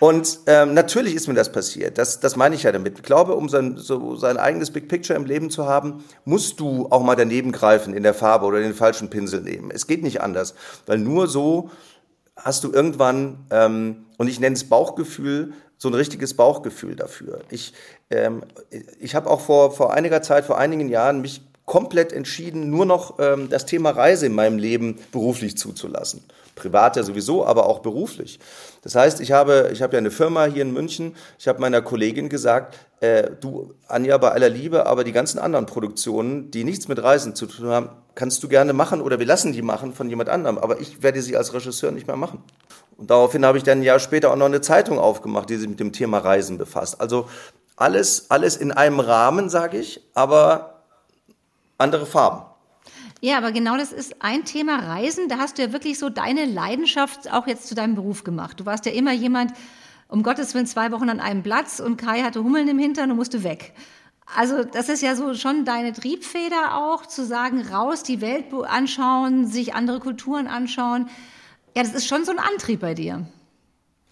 Und 0.00 0.40
ähm, 0.46 0.74
natürlich 0.74 1.14
ist 1.14 1.28
mir 1.28 1.34
das 1.34 1.52
passiert. 1.52 1.98
Das, 1.98 2.18
das 2.18 2.34
meine 2.34 2.56
ich 2.56 2.64
ja 2.64 2.72
damit. 2.72 2.98
Ich 2.98 3.04
glaube, 3.04 3.36
um 3.36 3.48
sein, 3.48 3.76
so 3.76 4.16
sein 4.16 4.36
eigenes 4.36 4.72
Big 4.72 4.88
Picture 4.88 5.16
im 5.16 5.24
Leben 5.24 5.50
zu 5.50 5.66
haben, 5.66 6.04
musst 6.24 6.58
du 6.58 6.88
auch 6.90 7.02
mal 7.02 7.14
daneben 7.14 7.52
greifen 7.52 7.94
in 7.94 8.02
der 8.02 8.12
Farbe 8.12 8.44
oder 8.44 8.58
den 8.58 8.74
falschen 8.74 9.08
Pinsel 9.08 9.40
nehmen. 9.40 9.70
Es 9.70 9.86
geht 9.86 10.02
nicht 10.02 10.20
anders, 10.20 10.54
weil 10.86 10.98
nur 10.98 11.28
so 11.28 11.70
hast 12.36 12.64
du 12.64 12.72
irgendwann, 12.72 13.46
ähm, 13.50 14.06
und 14.18 14.26
ich 14.26 14.40
nenne 14.40 14.56
es 14.56 14.64
Bauchgefühl, 14.64 15.52
so 15.78 15.88
ein 15.88 15.94
richtiges 15.94 16.34
Bauchgefühl 16.34 16.96
dafür. 16.96 17.40
Ich, 17.50 17.72
ähm, 18.10 18.42
ich 18.98 19.14
habe 19.14 19.30
auch 19.30 19.40
vor, 19.40 19.70
vor 19.70 19.94
einiger 19.94 20.22
Zeit, 20.22 20.44
vor 20.44 20.58
einigen 20.58 20.88
Jahren 20.88 21.20
mich 21.20 21.40
komplett 21.66 22.12
entschieden, 22.12 22.68
nur 22.68 22.84
noch 22.84 23.18
ähm, 23.20 23.48
das 23.48 23.64
Thema 23.64 23.90
Reise 23.90 24.26
in 24.26 24.34
meinem 24.34 24.58
Leben 24.58 24.98
beruflich 25.12 25.56
zuzulassen. 25.56 26.22
Privat 26.54 26.96
ja 26.96 27.02
sowieso, 27.02 27.44
aber 27.44 27.66
auch 27.66 27.80
beruflich. 27.80 28.38
Das 28.82 28.94
heißt, 28.94 29.20
ich 29.20 29.32
habe, 29.32 29.70
ich 29.72 29.82
habe 29.82 29.94
ja 29.94 29.98
eine 29.98 30.10
Firma 30.10 30.44
hier 30.44 30.62
in 30.62 30.72
München. 30.72 31.16
Ich 31.38 31.48
habe 31.48 31.60
meiner 31.60 31.82
Kollegin 31.82 32.28
gesagt, 32.28 32.76
äh, 33.00 33.30
du, 33.40 33.74
Anja, 33.88 34.16
bei 34.18 34.30
aller 34.30 34.48
Liebe, 34.48 34.86
aber 34.86 35.04
die 35.04 35.12
ganzen 35.12 35.38
anderen 35.38 35.66
Produktionen, 35.66 36.50
die 36.50 36.64
nichts 36.64 36.86
mit 36.86 37.02
Reisen 37.02 37.34
zu 37.34 37.46
tun 37.46 37.68
haben, 37.68 37.88
kannst 38.14 38.42
du 38.42 38.48
gerne 38.48 38.72
machen 38.72 39.00
oder 39.00 39.18
wir 39.18 39.26
lassen 39.26 39.52
die 39.52 39.62
machen 39.62 39.92
von 39.94 40.08
jemand 40.08 40.28
anderem. 40.28 40.58
Aber 40.58 40.80
ich 40.80 41.02
werde 41.02 41.22
sie 41.22 41.36
als 41.36 41.52
Regisseur 41.52 41.90
nicht 41.90 42.06
mehr 42.06 42.16
machen. 42.16 42.42
Und 42.96 43.10
daraufhin 43.10 43.44
habe 43.44 43.58
ich 43.58 43.64
dann 43.64 43.80
ein 43.80 43.82
Jahr 43.82 43.98
später 43.98 44.30
auch 44.30 44.36
noch 44.36 44.46
eine 44.46 44.60
Zeitung 44.60 44.98
aufgemacht, 44.98 45.50
die 45.50 45.56
sich 45.56 45.68
mit 45.68 45.80
dem 45.80 45.92
Thema 45.92 46.18
Reisen 46.18 46.58
befasst. 46.58 47.00
Also 47.00 47.28
alles, 47.76 48.30
alles 48.30 48.56
in 48.56 48.70
einem 48.70 49.00
Rahmen, 49.00 49.50
sage 49.50 49.78
ich, 49.78 50.00
aber 50.14 50.82
andere 51.78 52.06
Farben. 52.06 52.53
Ja, 53.24 53.38
aber 53.38 53.52
genau 53.52 53.78
das 53.78 53.90
ist 53.90 54.20
ein 54.20 54.44
Thema 54.44 54.80
Reisen. 54.80 55.30
Da 55.30 55.38
hast 55.38 55.56
du 55.56 55.62
ja 55.62 55.72
wirklich 55.72 55.98
so 55.98 56.10
deine 56.10 56.44
Leidenschaft 56.44 57.32
auch 57.32 57.46
jetzt 57.46 57.68
zu 57.68 57.74
deinem 57.74 57.94
Beruf 57.94 58.22
gemacht. 58.22 58.60
Du 58.60 58.66
warst 58.66 58.84
ja 58.84 58.92
immer 58.92 59.14
jemand, 59.14 59.54
um 60.08 60.22
Gottes 60.22 60.52
Willen, 60.52 60.66
zwei 60.66 60.92
Wochen 60.92 61.08
an 61.08 61.20
einem 61.20 61.42
Platz 61.42 61.80
und 61.80 61.96
Kai 61.96 62.20
hatte 62.20 62.44
Hummeln 62.44 62.68
im 62.68 62.78
Hintern 62.78 63.10
und 63.10 63.16
musste 63.16 63.42
weg. 63.42 63.72
Also 64.36 64.62
das 64.62 64.90
ist 64.90 65.00
ja 65.00 65.16
so 65.16 65.32
schon 65.32 65.64
deine 65.64 65.94
Triebfeder 65.94 66.76
auch, 66.76 67.06
zu 67.06 67.24
sagen, 67.24 67.62
raus, 67.62 68.02
die 68.02 68.20
Welt 68.20 68.52
anschauen, 68.52 69.46
sich 69.46 69.74
andere 69.74 70.00
Kulturen 70.00 70.46
anschauen. 70.46 71.08
Ja, 71.74 71.82
das 71.82 71.94
ist 71.94 72.06
schon 72.06 72.26
so 72.26 72.30
ein 72.30 72.38
Antrieb 72.38 72.80
bei 72.80 72.92
dir. 72.92 73.26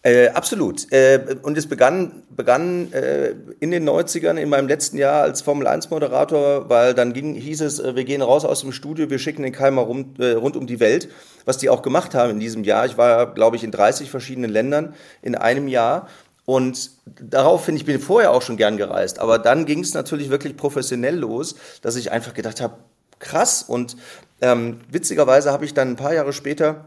Äh, 0.04 0.30
absolut. 0.30 0.90
Äh, 0.92 1.36
und 1.42 1.56
es 1.56 1.68
begann, 1.68 2.24
begann 2.30 2.92
äh, 2.92 3.34
in 3.60 3.70
den 3.70 3.88
90ern, 3.88 4.36
in 4.36 4.48
meinem 4.48 4.66
letzten 4.66 4.98
Jahr 4.98 5.22
als 5.22 5.42
Formel-1-Moderator, 5.42 6.68
weil 6.68 6.92
dann 6.94 7.12
ging, 7.12 7.34
hieß 7.34 7.60
es, 7.60 7.78
äh, 7.78 7.94
wir 7.94 8.02
gehen 8.04 8.20
raus 8.20 8.44
aus 8.44 8.62
dem 8.62 8.72
Studio, 8.72 9.10
wir 9.10 9.20
schicken 9.20 9.44
den 9.44 9.52
Keimer 9.52 9.82
rum, 9.82 10.14
äh, 10.18 10.32
rund 10.32 10.56
um 10.56 10.66
die 10.66 10.80
Welt, 10.80 11.08
was 11.44 11.58
die 11.58 11.70
auch 11.70 11.82
gemacht 11.82 12.16
haben 12.16 12.30
in 12.30 12.40
diesem 12.40 12.64
Jahr. 12.64 12.84
Ich 12.84 12.98
war, 12.98 13.32
glaube 13.32 13.54
ich, 13.54 13.62
in 13.62 13.70
30 13.70 14.10
verschiedenen 14.10 14.50
Ländern 14.50 14.94
in 15.22 15.36
einem 15.36 15.68
Jahr. 15.68 16.08
Und 16.46 16.90
darauf 17.20 17.64
finde 17.64 17.80
ich, 17.80 17.86
bin 17.86 18.00
vorher 18.00 18.32
auch 18.32 18.42
schon 18.42 18.56
gern 18.56 18.76
gereist. 18.76 19.20
Aber 19.20 19.38
dann 19.38 19.66
ging 19.66 19.78
es 19.80 19.94
natürlich 19.94 20.30
wirklich 20.30 20.56
professionell 20.56 21.16
los, 21.16 21.54
dass 21.80 21.94
ich 21.94 22.10
einfach 22.10 22.34
gedacht 22.34 22.60
habe, 22.60 22.74
krass. 23.20 23.62
Und 23.62 23.96
ähm, 24.40 24.80
witzigerweise 24.90 25.52
habe 25.52 25.64
ich 25.64 25.74
dann 25.74 25.90
ein 25.90 25.96
paar 25.96 26.12
Jahre 26.12 26.32
später 26.32 26.86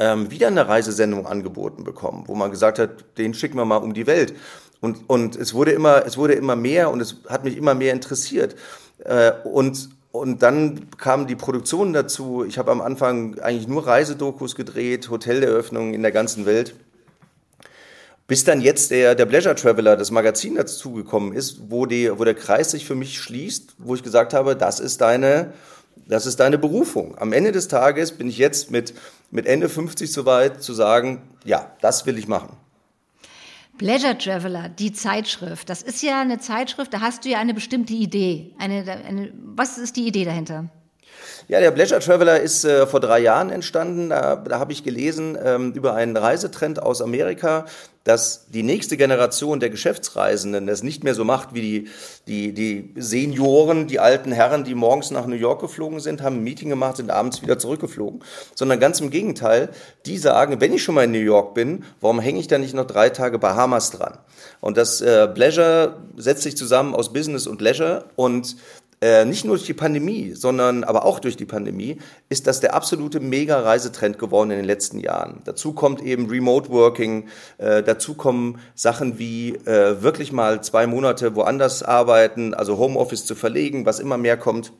ähm, 0.00 0.30
wieder 0.30 0.48
eine 0.48 0.66
Reisesendung 0.66 1.26
angeboten 1.26 1.84
bekommen, 1.84 2.24
wo 2.26 2.34
man 2.34 2.50
gesagt 2.50 2.80
hat, 2.80 3.18
den 3.18 3.34
schicken 3.34 3.56
wir 3.56 3.64
mal 3.64 3.76
um 3.76 3.94
die 3.94 4.08
Welt. 4.08 4.34
Und, 4.80 5.08
und 5.08 5.36
es 5.36 5.54
wurde 5.54 5.72
immer, 5.72 6.04
es 6.06 6.16
wurde 6.16 6.32
immer 6.32 6.56
mehr 6.56 6.90
und 6.90 7.00
es 7.00 7.16
hat 7.28 7.44
mich 7.44 7.56
immer 7.56 7.74
mehr 7.74 7.92
interessiert. 7.92 8.56
Äh, 9.04 9.32
und 9.44 9.90
und 10.12 10.42
dann 10.42 10.90
kamen 10.96 11.28
die 11.28 11.36
Produktionen 11.36 11.92
dazu. 11.92 12.44
Ich 12.44 12.58
habe 12.58 12.72
am 12.72 12.80
Anfang 12.80 13.38
eigentlich 13.38 13.68
nur 13.68 13.86
Reisedokus 13.86 14.56
gedreht, 14.56 15.08
Hoteleröffnungen 15.08 15.94
in 15.94 16.02
der 16.02 16.10
ganzen 16.10 16.46
Welt. 16.46 16.74
Bis 18.26 18.42
dann 18.42 18.60
jetzt 18.60 18.90
der, 18.90 19.14
der 19.14 19.26
Pleasure 19.26 19.54
Traveler, 19.54 19.96
das 19.96 20.10
Magazin 20.10 20.56
dazugekommen 20.56 21.32
ist, 21.32 21.60
wo, 21.68 21.86
die, 21.86 22.10
wo 22.18 22.24
der 22.24 22.34
Kreis 22.34 22.72
sich 22.72 22.86
für 22.86 22.96
mich 22.96 23.20
schließt, 23.20 23.74
wo 23.78 23.94
ich 23.94 24.02
gesagt 24.02 24.34
habe, 24.34 24.56
das 24.56 24.80
ist 24.80 25.00
deine, 25.00 25.52
das 26.08 26.26
ist 26.26 26.40
deine 26.40 26.58
Berufung. 26.58 27.16
Am 27.18 27.32
Ende 27.32 27.52
des 27.52 27.68
Tages 27.68 28.12
bin 28.12 28.28
ich 28.28 28.38
jetzt 28.38 28.70
mit, 28.72 28.94
mit 29.30 29.46
Ende 29.46 29.68
50 29.68 30.12
so 30.12 30.26
weit 30.26 30.62
zu 30.62 30.74
sagen, 30.74 31.22
ja, 31.44 31.72
das 31.80 32.06
will 32.06 32.18
ich 32.18 32.28
machen. 32.28 32.56
Pleasure 33.78 34.18
Traveler, 34.18 34.68
die 34.68 34.92
Zeitschrift, 34.92 35.70
das 35.70 35.80
ist 35.80 36.02
ja 36.02 36.20
eine 36.20 36.38
Zeitschrift, 36.38 36.92
da 36.92 37.00
hast 37.00 37.24
du 37.24 37.30
ja 37.30 37.38
eine 37.38 37.54
bestimmte 37.54 37.94
Idee. 37.94 38.54
Eine, 38.58 38.84
eine, 39.06 39.32
was 39.34 39.78
ist 39.78 39.96
die 39.96 40.06
Idee 40.06 40.24
dahinter? 40.24 40.68
Ja, 41.48 41.60
der 41.60 41.70
Pleasure 41.70 42.00
Traveler 42.00 42.40
ist 42.40 42.64
äh, 42.64 42.86
vor 42.86 43.00
drei 43.00 43.20
Jahren 43.20 43.50
entstanden. 43.50 44.10
Da, 44.10 44.36
da 44.36 44.58
habe 44.58 44.72
ich 44.72 44.84
gelesen 44.84 45.36
ähm, 45.42 45.72
über 45.72 45.94
einen 45.94 46.16
Reisetrend 46.16 46.82
aus 46.82 47.02
Amerika, 47.02 47.66
dass 48.04 48.46
die 48.48 48.62
nächste 48.62 48.96
Generation 48.96 49.60
der 49.60 49.68
Geschäftsreisenden 49.68 50.66
das 50.66 50.82
nicht 50.82 51.04
mehr 51.04 51.14
so 51.14 51.24
macht 51.24 51.52
wie 51.52 51.60
die, 51.60 51.88
die, 52.26 52.54
die 52.54 52.94
Senioren, 53.00 53.88
die 53.88 54.00
alten 54.00 54.32
Herren, 54.32 54.64
die 54.64 54.74
morgens 54.74 55.10
nach 55.10 55.26
New 55.26 55.36
York 55.36 55.60
geflogen 55.60 56.00
sind, 56.00 56.22
haben 56.22 56.36
ein 56.36 56.42
Meeting 56.42 56.70
gemacht, 56.70 56.96
sind 56.96 57.10
abends 57.10 57.42
wieder 57.42 57.58
zurückgeflogen, 57.58 58.22
sondern 58.54 58.80
ganz 58.80 59.00
im 59.00 59.10
Gegenteil, 59.10 59.68
die 60.06 60.16
sagen, 60.16 60.60
wenn 60.60 60.72
ich 60.72 60.82
schon 60.82 60.94
mal 60.94 61.04
in 61.04 61.12
New 61.12 61.18
York 61.18 61.52
bin, 61.54 61.84
warum 62.00 62.20
hänge 62.20 62.40
ich 62.40 62.48
da 62.48 62.56
nicht 62.56 62.74
noch 62.74 62.86
drei 62.86 63.10
Tage 63.10 63.38
Bahamas 63.38 63.90
dran? 63.90 64.18
Und 64.60 64.78
das 64.78 65.02
äh, 65.02 65.28
Pleasure 65.28 65.96
setzt 66.16 66.42
sich 66.42 66.56
zusammen 66.56 66.94
aus 66.94 67.12
Business 67.12 67.46
und 67.46 67.60
Leisure 67.60 68.06
und 68.16 68.56
äh, 69.00 69.24
nicht 69.24 69.44
nur 69.44 69.56
durch 69.56 69.66
die 69.66 69.74
Pandemie, 69.74 70.32
sondern 70.34 70.84
aber 70.84 71.04
auch 71.06 71.20
durch 71.20 71.36
die 71.36 71.46
Pandemie, 71.46 71.98
ist 72.28 72.46
das 72.46 72.60
der 72.60 72.74
absolute 72.74 73.18
Mega-Reisetrend 73.20 74.18
geworden 74.18 74.50
in 74.50 74.58
den 74.58 74.66
letzten 74.66 75.00
Jahren. 75.00 75.40
Dazu 75.44 75.72
kommt 75.72 76.02
eben 76.02 76.28
Remote 76.28 76.68
Working, 76.68 77.28
äh, 77.58 77.82
dazu 77.82 78.14
kommen 78.14 78.60
Sachen 78.74 79.18
wie 79.18 79.54
äh, 79.54 80.02
wirklich 80.02 80.32
mal 80.32 80.62
zwei 80.62 80.86
Monate 80.86 81.34
woanders 81.34 81.82
arbeiten, 81.82 82.52
also 82.52 82.76
Homeoffice 82.76 83.24
zu 83.24 83.34
verlegen, 83.34 83.86
was 83.86 84.00
immer 84.00 84.18
mehr 84.18 84.36
kommt. 84.36 84.72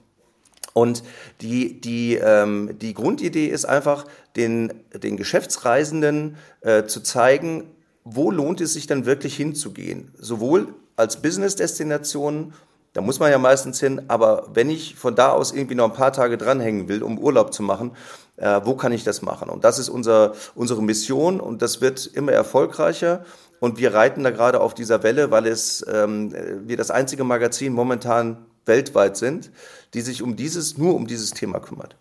Und 0.72 1.02
die, 1.40 1.80
die, 1.80 2.16
ähm, 2.16 2.76
die 2.80 2.94
Grundidee 2.94 3.46
ist 3.46 3.64
einfach, 3.64 4.04
den, 4.36 4.72
den 4.94 5.16
Geschäftsreisenden 5.16 6.36
äh, 6.60 6.84
zu 6.84 7.02
zeigen, 7.02 7.64
wo 8.04 8.30
lohnt 8.30 8.60
es 8.60 8.74
sich 8.74 8.86
dann 8.86 9.06
wirklich 9.06 9.36
hinzugehen. 9.36 10.12
Sowohl 10.18 10.74
als 10.96 11.22
Business-Destination 11.22 12.52
da 12.92 13.00
muss 13.00 13.20
man 13.20 13.30
ja 13.30 13.38
meistens 13.38 13.78
hin, 13.78 14.02
aber 14.08 14.48
wenn 14.52 14.68
ich 14.68 14.96
von 14.96 15.14
da 15.14 15.30
aus 15.30 15.52
irgendwie 15.52 15.76
noch 15.76 15.84
ein 15.84 15.96
paar 15.96 16.12
Tage 16.12 16.36
dranhängen 16.36 16.88
will, 16.88 17.02
um 17.02 17.18
Urlaub 17.18 17.52
zu 17.52 17.62
machen, 17.62 17.92
äh, 18.36 18.60
wo 18.64 18.74
kann 18.74 18.92
ich 18.92 19.04
das 19.04 19.22
machen? 19.22 19.48
Und 19.48 19.64
das 19.64 19.78
ist 19.78 19.88
unser, 19.88 20.34
unsere 20.54 20.82
Mission 20.82 21.40
und 21.40 21.62
das 21.62 21.80
wird 21.80 22.06
immer 22.06 22.32
erfolgreicher. 22.32 23.24
Und 23.60 23.78
wir 23.78 23.94
reiten 23.94 24.24
da 24.24 24.30
gerade 24.30 24.60
auf 24.60 24.74
dieser 24.74 25.02
Welle, 25.02 25.30
weil 25.30 25.46
es 25.46 25.84
ähm, 25.92 26.34
wir 26.66 26.76
das 26.76 26.90
einzige 26.90 27.24
Magazin 27.24 27.74
momentan 27.74 28.38
weltweit 28.66 29.16
sind, 29.16 29.50
die 29.94 30.00
sich 30.00 30.22
um 30.22 30.34
dieses, 30.34 30.78
nur 30.78 30.94
um 30.94 31.06
dieses 31.06 31.30
Thema 31.32 31.60
kümmert. 31.60 31.94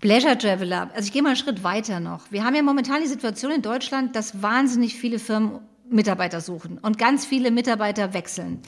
Pleasure 0.00 0.36
Traveler. 0.36 0.90
Also 0.94 1.06
ich 1.06 1.12
gehe 1.12 1.22
mal 1.22 1.28
einen 1.28 1.36
Schritt 1.36 1.62
weiter 1.62 2.00
noch. 2.00 2.22
Wir 2.30 2.42
haben 2.42 2.56
ja 2.56 2.62
momentan 2.62 3.02
die 3.02 3.08
Situation 3.08 3.52
in 3.52 3.62
Deutschland, 3.62 4.16
dass 4.16 4.42
wahnsinnig 4.42 4.96
viele 4.96 5.20
Firmen 5.20 5.60
Mitarbeiter 5.88 6.40
suchen 6.40 6.78
und 6.78 6.98
ganz 6.98 7.24
viele 7.24 7.50
Mitarbeiter 7.50 8.14
wechseln. 8.14 8.62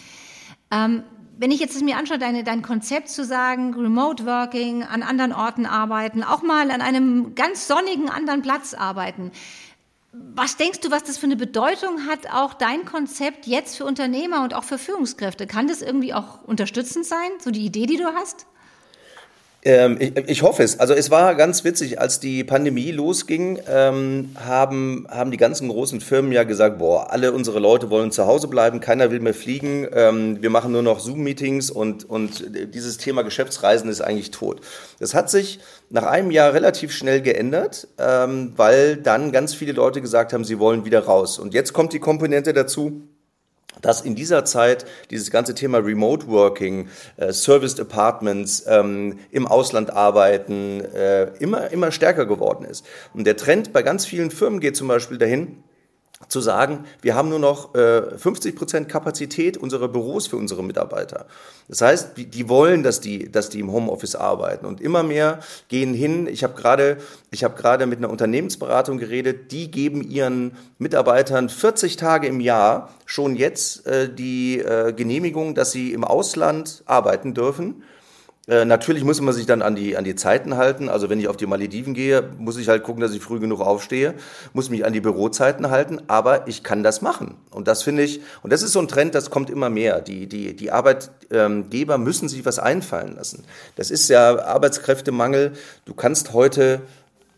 Ähm, 0.75 1.05
wenn 1.37 1.51
ich 1.51 1.61
jetzt 1.61 1.81
mir 1.83 1.97
anschaue, 1.97 2.19
deine, 2.19 2.45
dein 2.45 2.63
Konzept 2.63 3.09
zu 3.09 3.25
sagen, 3.25 3.75
Remote 3.75 4.25
Working, 4.25 4.83
an 4.83 5.03
anderen 5.03 5.33
Orten 5.33 5.67
arbeiten, 5.67 6.23
auch 6.23 6.43
mal 6.43 6.71
an 6.71 6.81
einem 6.81 7.35
ganz 7.35 7.67
sonnigen 7.67 8.09
anderen 8.09 8.43
Platz 8.43 8.75
arbeiten. 8.75 9.33
Was 10.13 10.57
denkst 10.57 10.81
du, 10.81 10.93
was 10.93 11.03
das 11.03 11.19
für 11.19 11.27
eine 11.27 11.37
Bedeutung 11.37 12.07
hat, 12.07 12.33
auch 12.33 12.55
dein 12.55 12.85
Konzept 12.85 13.47
jetzt 13.47 13.77
für 13.77 13.85
Unternehmer 13.85 14.45
und 14.45 14.55
auch 14.55 14.63
für 14.63 14.79
Führungskräfte? 14.79 15.49
Kann 15.49 15.67
das 15.67 15.83
irgendwie 15.83 16.15
auch 16.15 16.45
unterstützend 16.45 17.05
sein, 17.05 17.31
so 17.41 17.51
die 17.51 17.65
Idee, 17.65 17.87
die 17.87 17.97
du 17.97 18.07
hast? 18.15 18.47
Ähm, 19.67 19.97
ich, 19.99 20.15
ich, 20.29 20.43
hoffe 20.43 20.63
es. 20.63 20.79
Also 20.79 20.93
es 20.93 21.11
war 21.11 21.35
ganz 21.35 21.65
witzig, 21.65 21.99
als 21.99 22.21
die 22.21 22.45
Pandemie 22.45 22.91
losging, 22.91 23.59
ähm, 23.67 24.31
haben, 24.37 25.07
haben 25.09 25.31
die 25.31 25.39
ganzen 25.39 25.69
großen 25.69 26.03
Firmen 26.03 26.33
ja 26.33 26.45
gesagt, 26.45 26.79
boah, 26.79 27.11
alle 27.11 27.33
unsere 27.33 27.61
Leute 27.61 27.89
wollen 27.89 28.11
zu 28.11 28.27
Hause 28.27 28.49
bleiben, 28.49 28.81
keiner 28.81 29.11
will 29.11 29.21
mehr 29.21 29.33
fliegen, 29.33 29.89
ähm, 29.95 30.43
wir 30.43 30.51
machen 30.51 30.71
nur 30.73 30.83
noch 30.83 31.01
Zoom-Meetings 31.01 31.71
und, 31.71 32.09
und 32.09 32.45
dieses 32.75 32.99
Thema 32.99 33.23
Geschäftsreisen 33.23 33.89
ist 33.89 34.03
eigentlich 34.03 34.33
tot. 34.33 34.61
Das 35.01 35.15
hat 35.15 35.31
sich 35.31 35.61
nach 35.89 36.05
einem 36.05 36.31
Jahr 36.31 36.53
relativ 36.53 36.93
schnell 36.93 37.23
geändert, 37.23 37.89
ähm, 37.99 38.53
weil 38.57 38.97
dann 38.99 39.33
ganz 39.33 39.55
viele 39.55 39.73
Leute 39.73 40.03
gesagt 40.03 40.35
haben, 40.35 40.45
sie 40.45 40.59
wollen 40.59 40.85
wieder 40.85 41.05
raus. 41.05 41.39
Und 41.39 41.55
jetzt 41.55 41.73
kommt 41.73 41.95
die 41.95 42.01
Komponente 42.01 42.53
dazu, 42.53 43.01
dass 43.85 44.01
in 44.01 44.15
dieser 44.15 44.45
Zeit 44.45 44.87
dieses 45.11 45.31
ganze 45.31 45.55
Thema 45.55 45.79
Remote 45.79 46.27
Working, 46.29 46.89
äh, 47.17 47.33
Serviced 47.33 47.79
Apartments, 47.81 48.65
ähm, 48.67 49.19
im 49.31 49.47
Ausland 49.47 49.91
arbeiten, 49.91 50.81
äh, 50.81 51.25
immer, 51.39 51.71
immer 51.71 51.93
stärker 51.93 52.25
geworden 52.27 52.65
ist. 52.65 52.85
Und 53.13 53.27
der 53.27 53.37
Trend 53.37 53.73
bei 53.73 53.83
ganz 53.83 54.07
vielen 54.07 54.31
Firmen 54.31 54.61
geht 54.61 54.77
zum 54.77 54.89
Beispiel 54.89 55.19
dahin, 55.19 55.63
zu 56.35 56.41
sagen, 56.41 56.85
wir 57.01 57.15
haben 57.15 57.29
nur 57.29 57.39
noch 57.39 57.77
äh, 57.77 58.19
50 58.19 58.57
Prozent 58.57 58.89
Kapazität 58.89 59.57
unserer 59.57 59.87
Büros 59.87 60.27
für 60.27 60.37
unsere 60.37 60.65
Mitarbeiter. 60.65 61.27
Das 61.69 61.81
heißt, 61.81 62.17
die, 62.17 62.27
die, 62.27 62.49
wollen, 62.49 62.83
dass 62.83 63.01
die, 63.01 63.31
dass 63.31 63.51
die 63.51 63.61
im 63.61 63.71
Homeoffice 63.71 64.17
arbeiten 64.17 64.67
und 64.67 64.81
immer 64.81 65.05
mehr 65.05 65.39
gehen 65.69 65.95
hin. 65.95 66.27
Ich 66.27 66.43
habe 66.43 66.61
gerade, 66.61 66.97
ich 67.31 67.45
habe 67.45 67.55
gerade 67.55 67.87
mit 67.87 67.99
einer 67.99 68.11
Unternehmensberatung 68.11 68.99
geredet. 68.99 69.53
Die 69.53 69.71
geben 69.71 70.03
ihren 70.03 70.57
Mitarbeitern 70.79 71.49
40 71.49 71.97
Tage 71.97 72.27
im 72.27 72.41
Jahr 72.41 72.93
schon 73.07 73.37
jetzt 73.37 73.87
äh, 73.87 74.13
die 74.13 74.59
äh, 74.59 74.93
Genehmigung, 74.93 75.55
dass 75.55 75.71
sie 75.71 75.93
im 75.93 76.03
Ausland 76.03 76.83
arbeiten 76.87 77.33
dürfen 77.33 77.85
äh, 78.47 78.67
natürlich 78.67 79.05
muss 79.05 79.21
man 79.23 79.33
sich 79.33 79.47
dann 79.47 79.63
an 79.63 79.75
die, 79.75 79.97
an 79.97 80.05
die 80.05 80.17
Zeiten 80.17 80.57
halten. 80.57 80.91
Also 80.91 81.09
wenn 81.09 81.19
ich 81.19 81.29
auf 81.29 81.37
die 81.37 81.47
Malediven 81.47 81.95
gehe, 81.95 82.29
muss 82.37 82.59
ich 82.59 82.69
halt 82.69 82.83
gucken, 82.83 83.01
dass 83.01 83.13
ich 83.13 83.23
früh 83.23 83.41
genug 83.41 83.61
aufstehe, 83.61 84.15
muss 84.53 84.69
mich 84.69 84.85
an 84.85 84.93
die 84.93 85.01
Bürozeiten 85.01 85.71
halten, 85.71 86.03
aber 86.09 86.47
ich 86.47 86.63
kann 86.63 86.83
das 86.83 87.01
machen. 87.01 87.37
Und 87.51 87.69
das 87.69 87.83
finde 87.83 88.03
ich, 88.03 88.21
und 88.43 88.53
das 88.53 88.63
ist 88.63 88.73
so 88.73 88.81
ein 88.81 88.89
Trend, 88.89 89.15
das 89.15 89.31
kommt 89.31 89.49
immer 89.49 89.71
mehr. 89.71 90.03
Die, 90.03 90.27
die, 90.27 90.55
die 90.55 90.71
Arbeitgeber 90.71 91.97
müssen 91.97 92.29
sich 92.29 92.45
was 92.45 92.59
einfallen 92.59 93.17
lassen. 93.17 93.45
Das 93.77 93.91
ist 93.91 94.09
ja 94.09 94.39
Arbeitskräftemangel. 94.39 95.53
Du 95.87 95.95
kannst 95.95 96.35
heute 96.35 96.83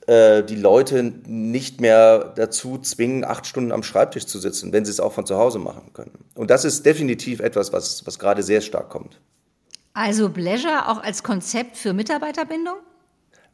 äh, 0.08 0.42
die 0.42 0.56
Leute 0.56 1.04
nicht 1.04 1.80
mehr 1.80 2.32
dazu 2.34 2.78
zwingen, 2.78 3.24
acht 3.24 3.46
Stunden 3.46 3.70
am 3.70 3.84
Schreibtisch 3.84 4.26
zu 4.26 4.40
sitzen, 4.40 4.72
wenn 4.72 4.84
sie 4.84 4.90
es 4.90 4.98
auch 4.98 5.12
von 5.12 5.24
zu 5.24 5.36
Hause 5.36 5.60
machen 5.60 5.92
können. 5.92 6.18
Und 6.34 6.50
das 6.50 6.64
ist 6.64 6.84
definitiv 6.84 7.38
etwas, 7.38 7.72
was, 7.72 8.04
was 8.06 8.18
gerade 8.18 8.42
sehr 8.42 8.60
stark 8.60 8.88
kommt. 8.88 9.20
Also 9.96 10.28
Pleasure 10.28 10.88
auch 10.88 11.02
als 11.02 11.22
Konzept 11.22 11.78
für 11.78 11.94
Mitarbeiterbindung? 11.94 12.76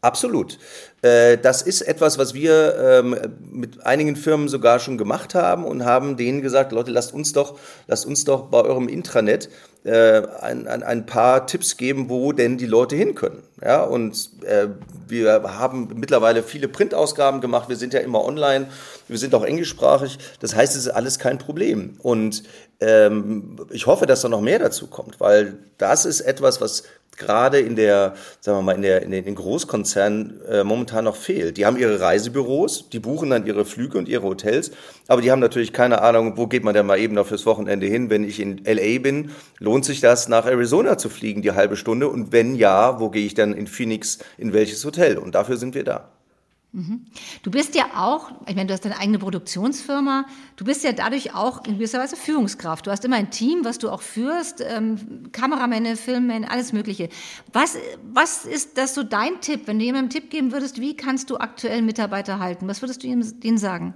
Absolut. 0.00 0.58
Äh, 1.00 1.38
das 1.38 1.62
ist 1.62 1.82
etwas, 1.82 2.18
was 2.18 2.34
wir 2.34 2.76
ähm, 2.76 3.16
mit 3.52 3.86
einigen 3.86 4.16
Firmen 4.16 4.48
sogar 4.48 4.80
schon 4.80 4.98
gemacht 4.98 5.36
haben 5.36 5.64
und 5.64 5.84
haben 5.84 6.16
denen 6.16 6.42
gesagt, 6.42 6.72
Leute, 6.72 6.90
lasst 6.90 7.14
uns 7.14 7.32
doch, 7.32 7.60
lasst 7.86 8.06
uns 8.06 8.24
doch 8.24 8.46
bei 8.46 8.60
eurem 8.60 8.88
Intranet 8.88 9.50
äh, 9.84 10.22
ein, 10.40 10.68
ein, 10.68 10.82
ein 10.82 11.06
paar 11.06 11.46
Tipps 11.46 11.76
geben, 11.76 12.08
wo 12.08 12.32
denn 12.32 12.56
die 12.56 12.66
Leute 12.66 12.94
hin 12.94 13.14
können. 13.14 13.42
Ja, 13.60 13.82
und 13.82 14.30
äh, 14.44 14.68
wir 15.08 15.42
haben 15.58 15.88
mittlerweile 15.96 16.42
viele 16.42 16.68
Printausgaben 16.68 17.40
gemacht. 17.40 17.68
Wir 17.68 17.76
sind 17.76 17.92
ja 17.92 18.00
immer 18.00 18.24
online. 18.24 18.68
Wir 19.08 19.18
sind 19.18 19.34
auch 19.34 19.44
englischsprachig. 19.44 20.18
Das 20.40 20.54
heißt, 20.54 20.76
es 20.76 20.86
ist 20.86 20.90
alles 20.90 21.18
kein 21.18 21.38
Problem. 21.38 21.96
Und 21.98 22.44
ähm, 22.80 23.56
ich 23.70 23.86
hoffe, 23.86 24.06
dass 24.06 24.22
da 24.22 24.28
noch 24.28 24.40
mehr 24.40 24.58
dazu 24.58 24.86
kommt, 24.86 25.20
weil 25.20 25.58
das 25.78 26.04
ist 26.04 26.20
etwas, 26.20 26.60
was 26.60 26.84
gerade 27.16 27.60
in 27.60 27.76
der, 27.76 28.14
sagen 28.40 28.58
wir 28.58 28.62
mal, 28.62 28.72
in, 28.74 28.82
der, 28.82 29.02
in 29.02 29.10
den 29.10 29.34
Großkonzernen 29.34 30.40
äh, 30.48 30.64
momentan 30.64 31.04
noch 31.04 31.16
fehlt. 31.16 31.56
Die 31.56 31.66
haben 31.66 31.76
ihre 31.76 32.00
Reisebüros, 32.00 32.88
die 32.90 32.98
buchen 32.98 33.30
dann 33.30 33.46
ihre 33.46 33.64
Flüge 33.64 33.98
und 33.98 34.08
ihre 34.08 34.22
Hotels, 34.22 34.70
aber 35.08 35.20
die 35.20 35.30
haben 35.30 35.40
natürlich 35.40 35.72
keine 35.72 36.00
Ahnung, 36.00 36.36
wo 36.36 36.46
geht 36.46 36.64
man 36.64 36.74
denn 36.74 36.86
mal 36.86 36.98
eben 36.98 37.14
noch 37.14 37.26
fürs 37.26 37.44
Wochenende 37.46 37.86
hin. 37.86 38.08
Wenn 38.08 38.24
ich 38.24 38.40
in 38.40 38.62
LA 38.64 38.98
bin, 39.00 39.30
lohnt 39.58 39.71
sich 39.80 40.00
das, 40.00 40.28
nach 40.28 40.44
Arizona 40.46 40.98
zu 40.98 41.08
fliegen, 41.08 41.42
die 41.42 41.52
halbe 41.52 41.76
Stunde? 41.76 42.08
Und 42.08 42.32
wenn 42.32 42.54
ja, 42.54 43.00
wo 43.00 43.10
gehe 43.10 43.24
ich 43.24 43.34
dann 43.34 43.54
in 43.54 43.66
Phoenix, 43.66 44.18
in 44.36 44.52
welches 44.52 44.84
Hotel? 44.84 45.18
Und 45.18 45.34
dafür 45.34 45.56
sind 45.56 45.74
wir 45.74 45.84
da. 45.84 46.10
Du 47.42 47.50
bist 47.50 47.74
ja 47.74 47.84
auch, 47.96 48.30
ich 48.46 48.54
meine, 48.54 48.66
du 48.66 48.72
hast 48.72 48.86
deine 48.86 48.98
eigene 48.98 49.18
Produktionsfirma, 49.18 50.24
du 50.56 50.64
bist 50.64 50.82
ja 50.84 50.92
dadurch 50.92 51.34
auch 51.34 51.66
in 51.66 51.74
gewisser 51.74 51.98
Weise 51.98 52.16
Führungskraft. 52.16 52.86
Du 52.86 52.90
hast 52.90 53.04
immer 53.04 53.16
ein 53.16 53.30
Team, 53.30 53.62
was 53.62 53.76
du 53.76 53.90
auch 53.90 54.00
führst, 54.00 54.64
ähm, 54.66 55.30
Kameramänner, 55.32 55.96
Filmmänner, 55.96 56.50
alles 56.50 56.72
Mögliche. 56.72 57.10
Was, 57.52 57.76
was 58.10 58.46
ist 58.46 58.78
das 58.78 58.94
so 58.94 59.02
dein 59.02 59.42
Tipp, 59.42 59.66
wenn 59.66 59.78
du 59.78 59.84
jemandem 59.84 60.04
einen 60.04 60.10
Tipp 60.10 60.30
geben 60.30 60.50
würdest, 60.50 60.80
wie 60.80 60.96
kannst 60.96 61.28
du 61.28 61.36
aktuell 61.36 61.82
Mitarbeiter 61.82 62.38
halten? 62.38 62.66
Was 62.68 62.80
würdest 62.80 63.02
du 63.02 63.06
ihnen 63.06 63.58
sagen? 63.58 63.92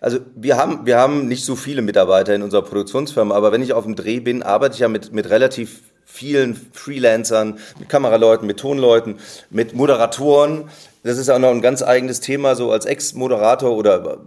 Also 0.00 0.18
wir 0.34 0.56
haben, 0.56 0.86
wir 0.86 0.96
haben 0.96 1.28
nicht 1.28 1.44
so 1.44 1.56
viele 1.56 1.82
Mitarbeiter 1.82 2.34
in 2.34 2.42
unserer 2.42 2.62
Produktionsfirma, 2.62 3.34
aber 3.34 3.52
wenn 3.52 3.62
ich 3.62 3.72
auf 3.72 3.84
dem 3.84 3.96
Dreh 3.96 4.20
bin, 4.20 4.42
arbeite 4.42 4.74
ich 4.74 4.80
ja 4.80 4.88
mit, 4.88 5.12
mit 5.12 5.28
relativ 5.28 5.80
vielen 6.04 6.56
Freelancern, 6.72 7.58
mit 7.78 7.88
Kameraleuten, 7.88 8.46
mit 8.46 8.58
Tonleuten, 8.58 9.18
mit 9.50 9.74
Moderatoren. 9.74 10.68
Das 11.02 11.18
ist 11.18 11.28
auch 11.30 11.38
noch 11.38 11.50
ein 11.50 11.62
ganz 11.62 11.82
eigenes 11.82 12.20
Thema, 12.20 12.56
so 12.56 12.72
als 12.72 12.84
Ex-Moderator 12.84 13.76
oder 13.76 14.18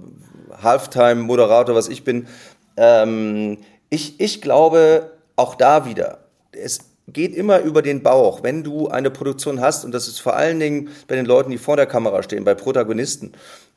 Halftime-Moderator, 0.62 1.76
was 1.76 1.90
ich 1.90 2.04
bin. 2.04 2.28
Ähm, 2.78 3.58
ich, 3.90 4.20
ich 4.20 4.42
glaube, 4.42 5.12
auch 5.36 5.56
da 5.56 5.86
wieder, 5.86 6.20
es 6.52 6.80
geht 7.08 7.36
immer 7.36 7.60
über 7.60 7.82
den 7.82 8.02
Bauch. 8.02 8.44
Wenn 8.44 8.64
du 8.64 8.88
eine 8.88 9.12
Produktion 9.12 9.60
hast, 9.60 9.84
und 9.84 9.92
das 9.92 10.08
ist 10.08 10.20
vor 10.20 10.36
allen 10.36 10.60
Dingen 10.60 10.90
bei 11.08 11.16
den 11.16 11.26
Leuten, 11.26 11.52
die 11.52 11.58
vor 11.58 11.76
der 11.76 11.86
Kamera 11.86 12.24
stehen, 12.24 12.46
bei 12.46 12.56
Protagonisten, 12.56 13.34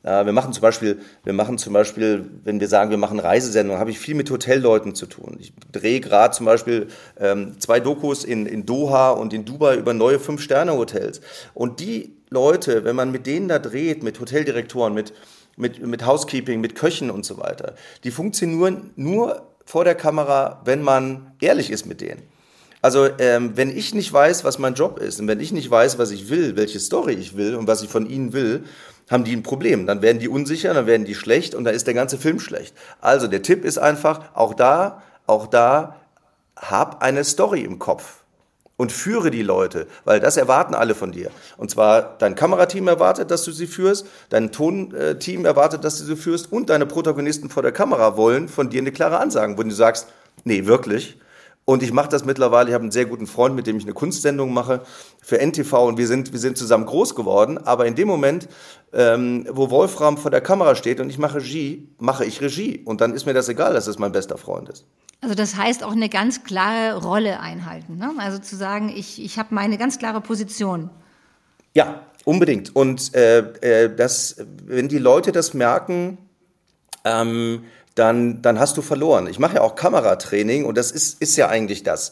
wir 0.07 0.31
machen 0.31 0.53
zum 0.53 0.61
Beispiel, 0.61 0.99
wir 1.23 1.33
machen 1.33 1.57
zum 1.57 1.73
Beispiel, 1.73 2.29
wenn 2.43 2.59
wir 2.59 2.67
sagen, 2.67 2.91
wir 2.91 2.97
machen 2.97 3.19
Reisesendungen, 3.19 3.79
habe 3.79 3.91
ich 3.91 3.99
viel 3.99 4.15
mit 4.15 4.29
Hotelleuten 4.31 4.95
zu 4.95 5.05
tun. 5.05 5.37
Ich 5.39 5.51
drehe 5.71 5.99
gerade 5.99 6.33
zum 6.35 6.45
Beispiel 6.45 6.87
ähm, 7.19 7.59
zwei 7.59 7.79
Dokus 7.79 8.23
in, 8.23 8.45
in 8.45 8.65
Doha 8.65 9.11
und 9.11 9.33
in 9.33 9.43
Dubai 9.43 9.75
über 9.75 9.93
neue 9.93 10.19
Fünf-Sterne-Hotels. 10.19 11.21
Und 11.53 11.81
die 11.81 12.15
Leute, 12.29 12.85
wenn 12.85 12.95
man 12.95 13.11
mit 13.11 13.25
denen 13.25 13.47
da 13.47 13.59
dreht, 13.59 14.03
mit 14.03 14.19
Hoteldirektoren, 14.19 14.93
mit, 14.93 15.13
mit, 15.57 15.85
mit 15.85 16.05
Housekeeping, 16.05 16.61
mit 16.61 16.75
Köchen 16.75 17.09
und 17.11 17.25
so 17.25 17.37
weiter, 17.37 17.75
die 18.03 18.11
funktionieren 18.11 18.91
nur 18.95 19.47
vor 19.65 19.83
der 19.83 19.95
Kamera, 19.95 20.61
wenn 20.63 20.81
man 20.81 21.33
ehrlich 21.41 21.69
ist 21.69 21.85
mit 21.85 21.99
denen. 21.99 22.21
Also 22.81 23.09
ähm, 23.19 23.51
wenn 23.55 23.75
ich 23.75 23.93
nicht 23.93 24.13
weiß, 24.13 24.43
was 24.43 24.59
mein 24.59 24.75
Job 24.75 24.99
ist 24.99 25.19
und 25.19 25.27
wenn 25.27 25.39
ich 25.39 25.51
nicht 25.51 25.69
weiß, 25.69 25.97
was 25.97 26.11
ich 26.11 26.29
will, 26.29 26.55
welche 26.55 26.79
Story 26.79 27.13
ich 27.13 27.35
will 27.35 27.55
und 27.55 27.67
was 27.67 27.81
ich 27.81 27.89
von 27.89 28.07
ihnen 28.07 28.33
will, 28.33 28.63
haben 29.09 29.23
die 29.23 29.35
ein 29.35 29.43
Problem. 29.43 29.87
Dann 29.87 30.01
werden 30.01 30.19
die 30.19 30.27
unsicher, 30.27 30.73
dann 30.73 30.87
werden 30.87 31.05
die 31.05 31.15
schlecht 31.15 31.55
und 31.55 31.63
dann 31.63 31.73
ist 31.73 31.87
der 31.87 31.93
ganze 31.93 32.17
Film 32.17 32.39
schlecht. 32.39 32.75
Also 33.01 33.27
der 33.27 33.41
Tipp 33.41 33.65
ist 33.65 33.77
einfach, 33.77 34.21
auch 34.33 34.53
da, 34.53 35.01
auch 35.25 35.47
da, 35.47 35.95
hab 36.55 37.01
eine 37.01 37.23
Story 37.23 37.61
im 37.61 37.79
Kopf 37.79 38.23
und 38.77 38.91
führe 38.91 39.31
die 39.31 39.41
Leute, 39.41 39.87
weil 40.05 40.19
das 40.19 40.37
erwarten 40.37 40.75
alle 40.75 40.95
von 40.95 41.11
dir. 41.11 41.31
Und 41.57 41.71
zwar 41.71 42.17
dein 42.19 42.35
Kamerateam 42.35 42.87
erwartet, 42.87 43.31
dass 43.31 43.43
du 43.43 43.51
sie 43.51 43.67
führst, 43.67 44.05
dein 44.29 44.51
Tonteam 44.51 45.45
erwartet, 45.45 45.83
dass 45.83 45.97
du 45.97 46.05
sie 46.05 46.15
führst 46.15 46.51
und 46.51 46.69
deine 46.69 46.85
Protagonisten 46.85 47.49
vor 47.49 47.63
der 47.63 47.71
Kamera 47.71 48.17
wollen 48.17 48.47
von 48.47 48.69
dir 48.69 48.81
eine 48.81 48.91
klare 48.91 49.19
Ansage, 49.19 49.57
wo 49.57 49.63
du 49.63 49.71
sagst, 49.71 50.07
nee, 50.43 50.65
wirklich, 50.65 51.17
und 51.69 51.83
ich 51.83 51.91
mache 51.91 52.07
das 52.07 52.23
mittlerweile, 52.23 52.69
ich 52.69 52.73
habe 52.73 52.83
einen 52.83 52.93
sehr 52.93 53.05
guten 53.05 53.27
Freund, 53.27 53.53
mit 53.53 53.67
dem 53.67 53.75
ich 53.75 53.83
eine 53.83 53.91
Kunstsendung 53.91 54.53
mache 54.53 54.83
für 55.21 55.45
NTV 55.45 55.73
und 55.85 55.97
wir 55.97 56.07
sind, 56.07 56.31
wir 56.31 56.39
sind 56.39 56.57
zusammen 56.57 56.85
groß 56.85 57.13
geworden. 57.13 57.57
Aber 57.57 57.85
in 57.85 57.95
dem 57.95 58.07
Moment, 58.07 58.47
ähm, 58.93 59.45
wo 59.51 59.69
Wolfram 59.69 60.17
vor 60.17 60.31
der 60.31 60.39
Kamera 60.39 60.75
steht 60.75 61.01
und 61.01 61.09
ich 61.09 61.17
mache 61.17 61.39
Regie, 61.39 61.89
mache 61.99 62.23
ich 62.23 62.39
Regie. 62.39 62.81
Und 62.85 63.01
dann 63.01 63.13
ist 63.13 63.25
mir 63.25 63.33
das 63.33 63.49
egal, 63.49 63.73
dass 63.73 63.87
es 63.87 63.99
mein 63.99 64.13
bester 64.13 64.37
Freund 64.37 64.69
ist. 64.69 64.85
Also 65.19 65.35
das 65.35 65.57
heißt 65.57 65.83
auch 65.83 65.91
eine 65.91 66.07
ganz 66.07 66.45
klare 66.45 67.03
Rolle 67.03 67.41
einhalten. 67.41 67.97
Ne? 67.97 68.13
Also 68.17 68.39
zu 68.39 68.55
sagen, 68.55 68.87
ich, 68.87 69.21
ich 69.21 69.37
habe 69.37 69.53
meine 69.53 69.77
ganz 69.77 69.99
klare 69.99 70.21
Position. 70.21 70.89
Ja, 71.73 71.99
unbedingt. 72.23 72.73
Und 72.77 73.13
äh, 73.13 73.39
äh, 73.39 73.93
das, 73.93 74.37
wenn 74.63 74.87
die 74.87 74.99
Leute 74.99 75.33
das 75.33 75.53
merken, 75.53 76.17
ähm, 77.03 77.65
dann, 77.97 78.41
dann 78.41 78.59
hast 78.59 78.77
du 78.77 78.81
verloren. 78.81 79.27
Ich 79.27 79.39
mache 79.39 79.55
ja 79.55 79.61
auch 79.61 79.75
Kameratraining 79.75 80.65
und 80.65 80.77
das 80.77 80.91
ist, 80.91 81.21
ist 81.21 81.35
ja 81.35 81.49
eigentlich 81.49 81.83
das. 81.83 82.11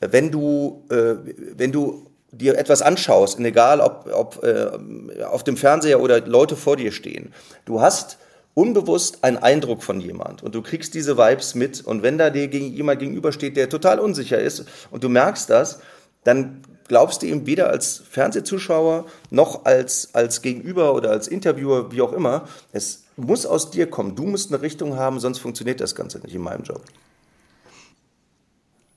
Wenn 0.00 0.30
du, 0.30 0.84
äh, 0.90 1.14
wenn 1.56 1.72
du 1.72 2.06
dir 2.32 2.58
etwas 2.58 2.82
anschaust, 2.82 3.38
egal 3.40 3.80
ob, 3.80 4.08
ob 4.12 4.42
äh, 4.44 5.22
auf 5.24 5.44
dem 5.44 5.56
Fernseher 5.56 6.00
oder 6.00 6.20
Leute 6.26 6.56
vor 6.56 6.76
dir 6.76 6.92
stehen, 6.92 7.32
du 7.66 7.80
hast 7.80 8.18
unbewusst 8.54 9.22
einen 9.22 9.36
Eindruck 9.36 9.82
von 9.82 10.00
jemand 10.00 10.42
und 10.42 10.54
du 10.54 10.62
kriegst 10.62 10.94
diese 10.94 11.18
Vibes 11.18 11.54
mit 11.54 11.84
und 11.84 12.02
wenn 12.02 12.16
da 12.16 12.30
dir 12.30 12.48
gegen, 12.48 12.72
jemand 12.72 13.00
gegenübersteht, 13.00 13.56
der 13.56 13.68
total 13.68 14.00
unsicher 14.00 14.38
ist 14.38 14.64
und 14.90 15.04
du 15.04 15.10
merkst 15.10 15.50
das, 15.50 15.80
dann 16.24 16.62
glaubst 16.88 17.22
du 17.22 17.26
ihm 17.26 17.46
weder 17.46 17.68
als 17.68 18.02
Fernsehzuschauer 18.10 19.04
noch 19.30 19.66
als, 19.66 20.14
als 20.14 20.40
Gegenüber 20.40 20.94
oder 20.94 21.10
als 21.10 21.28
Interviewer, 21.28 21.92
wie 21.92 22.00
auch 22.00 22.12
immer. 22.12 22.48
Es 22.72 23.05
muss 23.16 23.46
aus 23.46 23.70
dir 23.70 23.88
kommen. 23.88 24.14
Du 24.14 24.24
musst 24.24 24.52
eine 24.52 24.62
Richtung 24.62 24.96
haben, 24.96 25.20
sonst 25.20 25.38
funktioniert 25.38 25.80
das 25.80 25.94
Ganze 25.94 26.18
nicht 26.20 26.34
in 26.34 26.42
meinem 26.42 26.62
Job. 26.62 26.82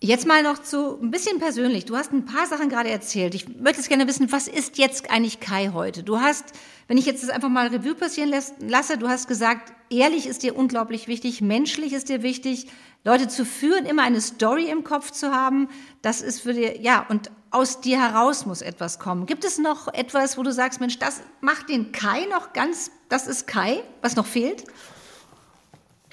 Jetzt 0.02 0.26
mal 0.26 0.44
noch 0.44 0.60
zu 0.60 0.98
ein 1.02 1.12
bisschen 1.12 1.40
persönlich. 1.40 1.84
Du 1.84 1.98
hast 1.98 2.14
ein 2.14 2.24
paar 2.24 2.48
Sachen 2.48 2.70
gerade 2.70 2.90
erzählt. 2.90 3.36
Ich 3.36 3.50
möchte 3.50 3.80
jetzt 3.80 3.90
gerne 3.90 4.08
wissen, 4.08 4.32
was 4.32 4.48
ist 4.48 4.78
jetzt 4.78 5.12
eigentlich 5.12 5.42
Kai 5.42 5.72
heute? 5.74 6.04
Du 6.04 6.20
hast, 6.20 6.46
wenn 6.88 6.98
ich 6.98 7.06
jetzt 7.06 7.22
das 7.22 7.30
einfach 7.30 7.50
mal 7.50 7.68
Revue 7.68 7.96
passieren 7.96 8.34
lasse, 8.62 8.98
du 8.98 9.10
hast 9.10 9.28
gesagt, 9.28 9.74
ehrlich 9.90 10.26
ist 10.26 10.44
dir 10.44 10.56
unglaublich 10.56 11.10
wichtig, 11.10 11.42
menschlich 11.42 11.92
ist 11.92 12.08
dir 12.08 12.24
wichtig, 12.24 12.68
Leute 13.04 13.28
zu 13.28 13.46
führen, 13.46 13.86
immer 13.86 14.04
eine 14.04 14.22
Story 14.22 14.70
im 14.70 14.84
Kopf 14.84 15.12
zu 15.12 15.32
haben. 15.32 15.70
Das 16.02 16.22
ist 16.22 16.42
für 16.42 16.54
dir, 16.54 16.82
ja, 16.82 17.06
und 17.10 17.32
aus 17.52 17.82
dir 17.82 18.00
heraus 18.00 18.46
muss 18.46 18.62
etwas 18.62 19.00
kommen. 19.00 19.26
Gibt 19.26 19.46
es 19.46 19.58
noch 19.58 19.94
etwas, 19.94 20.38
wo 20.38 20.44
du 20.44 20.52
sagst, 20.52 20.80
Mensch, 20.80 21.00
das 21.00 21.22
macht 21.42 21.70
den 21.70 21.92
Kai 21.92 22.26
noch 22.30 22.54
ganz, 22.54 22.92
das 23.08 23.28
ist 23.28 23.48
Kai, 23.48 23.82
was 24.02 24.16
noch 24.16 24.26
fehlt? 24.26 24.66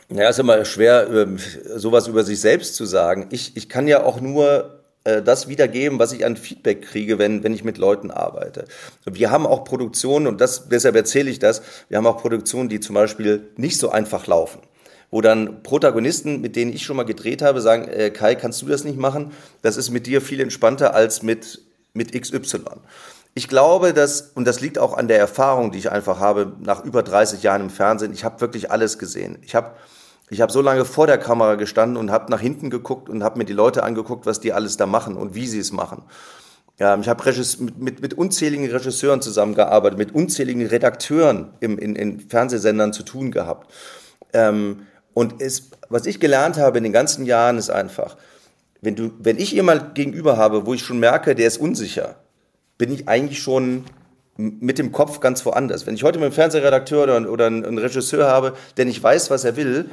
Ja, 0.08 0.28
ist 0.28 0.38
immer 0.38 0.64
schwer, 0.64 1.08
ähm, 1.10 1.38
sowas 1.74 2.06
über 2.06 2.22
sich 2.22 2.40
selbst 2.40 2.76
zu 2.76 2.84
sagen. 2.84 3.26
Ich, 3.30 3.56
ich 3.56 3.68
kann 3.68 3.88
ja 3.88 4.04
auch 4.04 4.20
nur 4.20 4.84
äh, 5.02 5.20
das 5.20 5.48
wiedergeben, 5.48 5.98
was 5.98 6.12
ich 6.12 6.24
an 6.24 6.36
Feedback 6.36 6.82
kriege, 6.82 7.18
wenn, 7.18 7.42
wenn 7.42 7.52
ich 7.52 7.64
mit 7.64 7.76
Leuten 7.76 8.12
arbeite. 8.12 8.66
Wir 9.04 9.32
haben 9.32 9.46
auch 9.46 9.64
Produktionen, 9.64 10.28
und 10.28 10.40
das, 10.40 10.68
deshalb 10.68 10.94
erzähle 10.94 11.28
ich 11.28 11.40
das, 11.40 11.62
wir 11.88 11.98
haben 11.98 12.06
auch 12.06 12.18
Produktionen, 12.18 12.68
die 12.68 12.78
zum 12.78 12.94
Beispiel 12.94 13.50
nicht 13.56 13.78
so 13.78 13.90
einfach 13.90 14.28
laufen. 14.28 14.60
Wo 15.16 15.22
dann 15.22 15.62
Protagonisten, 15.62 16.42
mit 16.42 16.56
denen 16.56 16.74
ich 16.74 16.82
schon 16.82 16.94
mal 16.94 17.04
gedreht 17.04 17.40
habe, 17.40 17.62
sagen, 17.62 17.88
äh, 17.88 18.10
Kai, 18.10 18.34
kannst 18.34 18.60
du 18.60 18.66
das 18.66 18.84
nicht 18.84 18.98
machen? 18.98 19.32
Das 19.62 19.78
ist 19.78 19.88
mit 19.88 20.06
dir 20.06 20.20
viel 20.20 20.40
entspannter 20.40 20.92
als 20.92 21.22
mit, 21.22 21.62
mit 21.94 22.12
XY. 22.12 22.60
Ich 23.32 23.48
glaube, 23.48 23.94
dass, 23.94 24.32
und 24.34 24.46
das 24.46 24.60
liegt 24.60 24.78
auch 24.78 24.94
an 24.94 25.08
der 25.08 25.18
Erfahrung, 25.18 25.72
die 25.72 25.78
ich 25.78 25.90
einfach 25.90 26.20
habe, 26.20 26.52
nach 26.60 26.84
über 26.84 27.02
30 27.02 27.42
Jahren 27.42 27.62
im 27.62 27.70
Fernsehen, 27.70 28.12
ich 28.12 28.24
habe 28.24 28.42
wirklich 28.42 28.70
alles 28.70 28.98
gesehen. 28.98 29.38
Ich 29.40 29.54
habe 29.54 29.76
ich 30.28 30.42
habe 30.42 30.52
so 30.52 30.60
lange 30.60 30.84
vor 30.84 31.06
der 31.06 31.16
Kamera 31.16 31.54
gestanden 31.54 31.96
und 31.96 32.10
habe 32.10 32.30
nach 32.30 32.42
hinten 32.42 32.68
geguckt 32.68 33.08
und 33.08 33.24
habe 33.24 33.38
mir 33.38 33.46
die 33.46 33.54
Leute 33.54 33.84
angeguckt, 33.84 34.26
was 34.26 34.40
die 34.40 34.52
alles 34.52 34.76
da 34.76 34.84
machen 34.84 35.16
und 35.16 35.34
wie 35.34 35.46
sie 35.46 35.60
es 35.60 35.72
machen. 35.72 36.02
Ja, 36.78 36.94
ich 36.98 37.08
habe 37.08 37.24
mit, 37.60 37.78
mit, 37.78 38.02
mit 38.02 38.12
unzähligen 38.12 38.70
Regisseuren 38.70 39.22
zusammengearbeitet, 39.22 39.98
mit 39.98 40.14
unzähligen 40.14 40.66
Redakteuren 40.66 41.54
im, 41.60 41.78
in, 41.78 41.96
in 41.96 42.20
Fernsehsendern 42.20 42.92
zu 42.92 43.02
tun 43.02 43.30
gehabt. 43.30 43.72
Ähm, 44.34 44.82
und 45.16 45.40
es, 45.40 45.70
was 45.88 46.04
ich 46.04 46.20
gelernt 46.20 46.58
habe 46.58 46.76
in 46.76 46.84
den 46.84 46.92
ganzen 46.92 47.24
Jahren 47.24 47.56
ist 47.56 47.70
einfach, 47.70 48.18
wenn, 48.82 48.96
du, 48.96 49.12
wenn 49.18 49.38
ich 49.38 49.50
jemand 49.50 49.94
gegenüber 49.94 50.36
habe, 50.36 50.66
wo 50.66 50.74
ich 50.74 50.82
schon 50.82 51.00
merke, 51.00 51.34
der 51.34 51.46
ist 51.46 51.56
unsicher, 51.56 52.16
bin 52.76 52.92
ich 52.92 53.08
eigentlich 53.08 53.38
schon 53.38 53.86
mit 54.36 54.76
dem 54.76 54.92
Kopf 54.92 55.20
ganz 55.20 55.46
woanders. 55.46 55.86
Wenn 55.86 55.94
ich 55.94 56.02
heute 56.02 56.18
mit 56.18 56.26
einem 56.26 56.34
Fernsehredakteur 56.34 57.04
oder, 57.04 57.30
oder 57.30 57.46
einen 57.46 57.78
Regisseur 57.78 58.28
habe, 58.28 58.52
der 58.76 58.84
nicht 58.84 59.02
weiß, 59.02 59.30
was 59.30 59.44
er 59.44 59.56
will, 59.56 59.88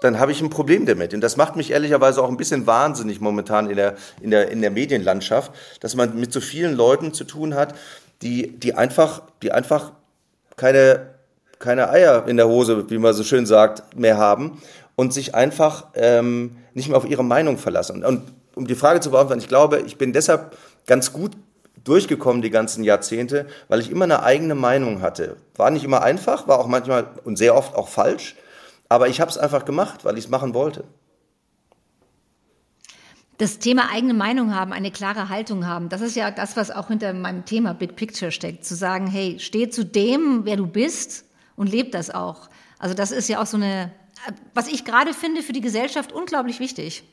dann 0.00 0.20
habe 0.20 0.30
ich 0.30 0.40
ein 0.40 0.48
Problem 0.48 0.86
damit. 0.86 1.12
Und 1.12 1.22
das 1.22 1.36
macht 1.36 1.56
mich 1.56 1.72
ehrlicherweise 1.72 2.22
auch 2.22 2.28
ein 2.28 2.36
bisschen 2.36 2.64
wahnsinnig 2.64 3.20
momentan 3.20 3.68
in 3.68 3.74
der, 3.74 3.96
in 4.20 4.30
der, 4.30 4.48
in 4.52 4.60
der 4.60 4.70
Medienlandschaft, 4.70 5.50
dass 5.80 5.96
man 5.96 6.20
mit 6.20 6.32
so 6.32 6.40
vielen 6.40 6.76
Leuten 6.76 7.12
zu 7.12 7.24
tun 7.24 7.56
hat, 7.56 7.74
die, 8.22 8.56
die 8.60 8.74
einfach, 8.74 9.22
die 9.42 9.50
einfach 9.50 9.90
keine, 10.56 11.11
keine 11.62 11.88
Eier 11.88 12.28
in 12.28 12.36
der 12.36 12.48
Hose, 12.48 12.90
wie 12.90 12.98
man 12.98 13.14
so 13.14 13.24
schön 13.24 13.46
sagt, 13.46 13.96
mehr 13.96 14.18
haben 14.18 14.60
und 14.96 15.14
sich 15.14 15.34
einfach 15.34 15.86
ähm, 15.94 16.56
nicht 16.74 16.88
mehr 16.88 16.98
auf 16.98 17.08
ihre 17.08 17.24
Meinung 17.24 17.56
verlassen. 17.56 18.04
Und 18.04 18.22
um 18.54 18.66
die 18.66 18.74
Frage 18.74 19.00
zu 19.00 19.10
beantworten, 19.10 19.40
ich 19.40 19.48
glaube, 19.48 19.80
ich 19.80 19.96
bin 19.96 20.12
deshalb 20.12 20.56
ganz 20.86 21.12
gut 21.12 21.32
durchgekommen 21.84 22.42
die 22.42 22.50
ganzen 22.50 22.84
Jahrzehnte, 22.84 23.46
weil 23.68 23.80
ich 23.80 23.90
immer 23.90 24.04
eine 24.04 24.22
eigene 24.22 24.54
Meinung 24.54 25.00
hatte. 25.00 25.36
War 25.56 25.70
nicht 25.70 25.84
immer 25.84 26.02
einfach, 26.02 26.46
war 26.46 26.58
auch 26.58 26.66
manchmal 26.66 27.06
und 27.24 27.36
sehr 27.36 27.56
oft 27.56 27.74
auch 27.74 27.88
falsch, 27.88 28.36
aber 28.88 29.08
ich 29.08 29.20
habe 29.20 29.30
es 29.30 29.38
einfach 29.38 29.64
gemacht, 29.64 30.04
weil 30.04 30.18
ich 30.18 30.24
es 30.24 30.30
machen 30.30 30.54
wollte. 30.54 30.84
Das 33.38 33.58
Thema 33.58 33.90
eigene 33.92 34.14
Meinung 34.14 34.54
haben, 34.54 34.72
eine 34.72 34.92
klare 34.92 35.28
Haltung 35.28 35.66
haben, 35.66 35.88
das 35.88 36.00
ist 36.00 36.14
ja 36.14 36.30
das, 36.30 36.56
was 36.56 36.70
auch 36.70 36.88
hinter 36.88 37.12
meinem 37.12 37.44
Thema 37.44 37.74
Big 37.74 37.96
Picture 37.96 38.30
steckt. 38.30 38.64
Zu 38.64 38.76
sagen, 38.76 39.06
hey, 39.08 39.38
steh 39.40 39.68
zu 39.68 39.84
dem, 39.84 40.42
wer 40.44 40.56
du 40.56 40.66
bist 40.66 41.24
und 41.56 41.70
leb 41.70 41.92
das 41.92 42.10
auch. 42.10 42.48
Also 42.78 42.94
das 42.94 43.12
ist 43.12 43.28
ja 43.28 43.40
auch 43.40 43.46
so 43.46 43.56
eine, 43.56 43.92
was 44.54 44.68
ich 44.68 44.84
gerade 44.84 45.14
finde, 45.14 45.42
für 45.42 45.52
die 45.52 45.60
Gesellschaft 45.60 46.12
unglaublich 46.12 46.60
wichtig. 46.60 47.04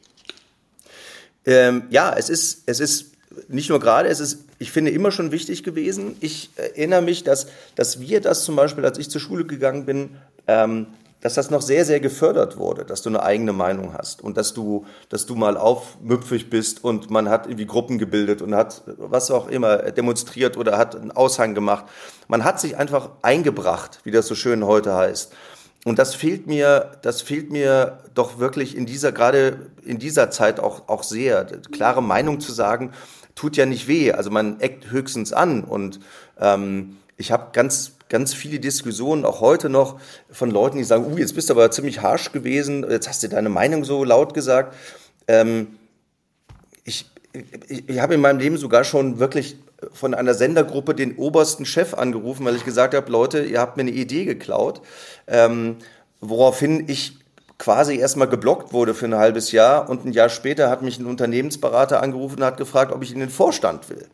Ähm, 1.46 1.84
ja, 1.90 2.14
es 2.16 2.30
ist, 2.30 2.64
es 2.66 2.80
ist 2.80 3.12
nicht 3.48 3.70
nur 3.70 3.80
gerade, 3.80 4.10
es 4.10 4.20
ist, 4.20 4.46
ich 4.58 4.72
finde, 4.72 4.92
immer 4.92 5.12
schon 5.12 5.32
wichtig 5.32 5.64
gewesen. 5.64 6.16
Ich 6.20 6.50
erinnere 6.56 7.02
mich, 7.02 7.24
dass, 7.24 7.48
dass 7.76 8.00
wir 8.00 8.22
das 8.22 8.44
zum 8.44 8.56
Beispiel, 8.56 8.86
als 8.86 8.98
ich 8.98 9.10
zur 9.10 9.22
Schule 9.22 9.46
gegangen 9.46 9.86
bin, 9.86 10.18
ähm, 10.48 10.88
dass 11.22 11.34
das 11.34 11.50
noch 11.50 11.62
sehr, 11.62 11.86
sehr 11.86 12.00
gefördert 12.00 12.58
wurde, 12.58 12.86
dass 12.86 13.02
du 13.02 13.10
eine 13.10 13.24
eigene 13.24 13.54
Meinung 13.54 13.94
hast 13.94 14.24
und 14.24 14.38
dass 14.38 14.54
du, 14.54 14.86
dass 15.10 15.26
du 15.26 15.36
mal 15.36 15.58
aufmüpfig 15.58 16.50
bist 16.50 16.84
und 16.84 17.10
man 17.10 17.30
hat 17.30 17.46
irgendwie 17.46 17.66
Gruppen 17.66 17.98
gebildet 17.98 18.42
und 18.42 18.56
hat 18.56 18.84
was 18.98 19.30
auch 19.30 19.50
immer 19.50 19.78
demonstriert 19.78 20.56
oder 20.56 20.78
hat 20.78 20.96
einen 20.96 21.12
Aushang 21.12 21.56
gemacht. 21.56 21.86
Man 22.28 22.44
hat 22.44 22.60
sich 22.60 22.78
einfach 22.78 23.10
eingebracht, 23.22 24.00
wie 24.04 24.12
das 24.12 24.28
so 24.28 24.36
schön 24.36 24.66
heute 24.66 24.96
heißt. 24.96 25.34
Und 25.86 25.98
das 25.98 26.14
fehlt 26.14 26.48
mir, 26.48 26.92
das 27.02 27.22
fehlt 27.22 27.52
mir 27.52 28.00
doch 28.14 28.40
wirklich 28.40 28.76
in 28.76 28.86
dieser, 28.86 29.12
gerade 29.12 29.68
in 29.86 29.98
dieser 29.98 30.30
Zeit 30.30 30.60
auch, 30.60 30.90
auch 30.90 31.04
sehr. 31.04 31.46
Klare 31.72 32.04
Meinung 32.04 32.42
zu 32.42 32.52
sagen, 32.52 32.92
tut 33.36 33.56
ja 33.56 33.66
nicht 33.66 33.88
weh. 33.88 34.12
Also 34.12 34.30
man 34.30 34.60
eckt 34.60 34.92
höchstens 34.92 35.32
an 35.32 35.64
und 35.64 36.00
ähm, 36.40 36.98
ich 37.16 37.32
habe 37.32 37.50
ganz, 37.54 37.94
ganz 38.10 38.34
viele 38.34 38.60
Diskussionen, 38.60 39.24
auch 39.24 39.40
heute 39.40 39.70
noch, 39.70 40.00
von 40.30 40.52
Leuten, 40.52 40.78
die 40.78 40.84
sagen, 40.84 41.12
uh, 41.12 41.18
jetzt 41.18 41.36
bist 41.36 41.50
du 41.50 41.54
aber 41.54 41.72
ziemlich 41.72 42.02
harsch 42.02 42.32
gewesen, 42.32 42.86
jetzt 42.90 43.08
hast 43.08 43.24
du 43.24 43.30
deine 43.30 43.50
Meinung 43.50 43.86
so 43.86 44.04
laut 44.04 44.34
gesagt. 44.34 44.76
Ähm, 45.28 45.78
ich, 46.84 47.06
ich, 47.68 47.88
ich 47.88 48.00
habe 48.00 48.16
in 48.16 48.22
meinem 48.22 48.40
Leben 48.40 48.58
sogar 48.58 48.84
schon 48.84 49.20
wirklich 49.20 49.58
von 49.94 50.14
einer 50.14 50.34
Sendergruppe 50.34 50.94
den 50.94 51.16
obersten 51.16 51.66
Chef 51.66 51.94
angerufen, 51.94 52.46
weil 52.46 52.56
ich 52.56 52.66
gesagt 52.66 52.94
habe, 52.94 53.10
Leute, 53.12 53.44
ihr 53.44 53.62
habt 53.62 53.78
mir 53.78 53.84
eine 53.84 53.92
Idee 53.92 54.26
geklaut, 54.26 54.82
ähm, 55.28 55.78
woraufhin 56.20 56.90
ich 56.90 57.18
quasi 57.58 57.98
erstmal 57.98 58.28
geblockt 58.28 58.74
wurde 58.74 58.94
für 58.94 59.06
ein 59.06 59.16
halbes 59.16 59.52
Jahr 59.52 59.90
und 59.90 60.06
ein 60.06 60.14
Jahr 60.14 60.30
später 60.30 60.70
hat 60.70 60.82
mich 60.82 61.00
ein 61.00 61.06
Unternehmensberater 61.06 62.02
angerufen 62.02 62.38
und 62.38 62.44
hat 62.44 62.58
gefragt, 62.58 62.92
ob 62.92 63.04
ich 63.04 63.14
in 63.14 63.20
den 63.20 63.30
Vorstand 63.30 63.90
will 63.90 64.08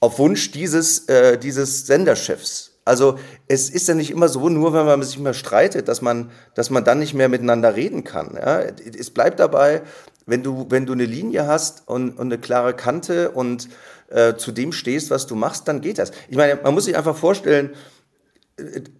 auf 0.00 0.18
Wunsch 0.18 0.50
dieses, 0.50 1.08
äh, 1.08 1.38
dieses 1.38 1.86
Senderchefs. 1.86 2.67
Also 2.88 3.18
es 3.46 3.68
ist 3.68 3.86
ja 3.86 3.94
nicht 3.94 4.10
immer 4.10 4.28
so, 4.28 4.48
nur 4.48 4.72
wenn 4.72 4.86
man 4.86 5.02
sich 5.02 5.18
mal 5.18 5.34
streitet, 5.34 5.88
dass 5.88 6.00
man, 6.00 6.30
dass 6.54 6.70
man 6.70 6.84
dann 6.84 6.98
nicht 6.98 7.14
mehr 7.14 7.28
miteinander 7.28 7.76
reden 7.76 8.02
kann. 8.02 8.34
Ja? 8.34 8.60
Es 8.60 9.10
bleibt 9.10 9.38
dabei, 9.38 9.82
wenn 10.26 10.42
du, 10.42 10.66
wenn 10.70 10.86
du 10.86 10.94
eine 10.94 11.04
Linie 11.04 11.46
hast 11.46 11.82
und, 11.86 12.18
und 12.18 12.26
eine 12.26 12.38
klare 12.38 12.74
Kante 12.74 13.30
und 13.30 13.68
äh, 14.08 14.34
zu 14.36 14.52
dem 14.52 14.72
stehst, 14.72 15.10
was 15.10 15.26
du 15.26 15.34
machst, 15.34 15.68
dann 15.68 15.80
geht 15.80 15.98
das. 15.98 16.12
Ich 16.28 16.36
meine, 16.36 16.58
man 16.62 16.74
muss 16.74 16.86
sich 16.86 16.96
einfach 16.96 17.16
vorstellen, 17.16 17.70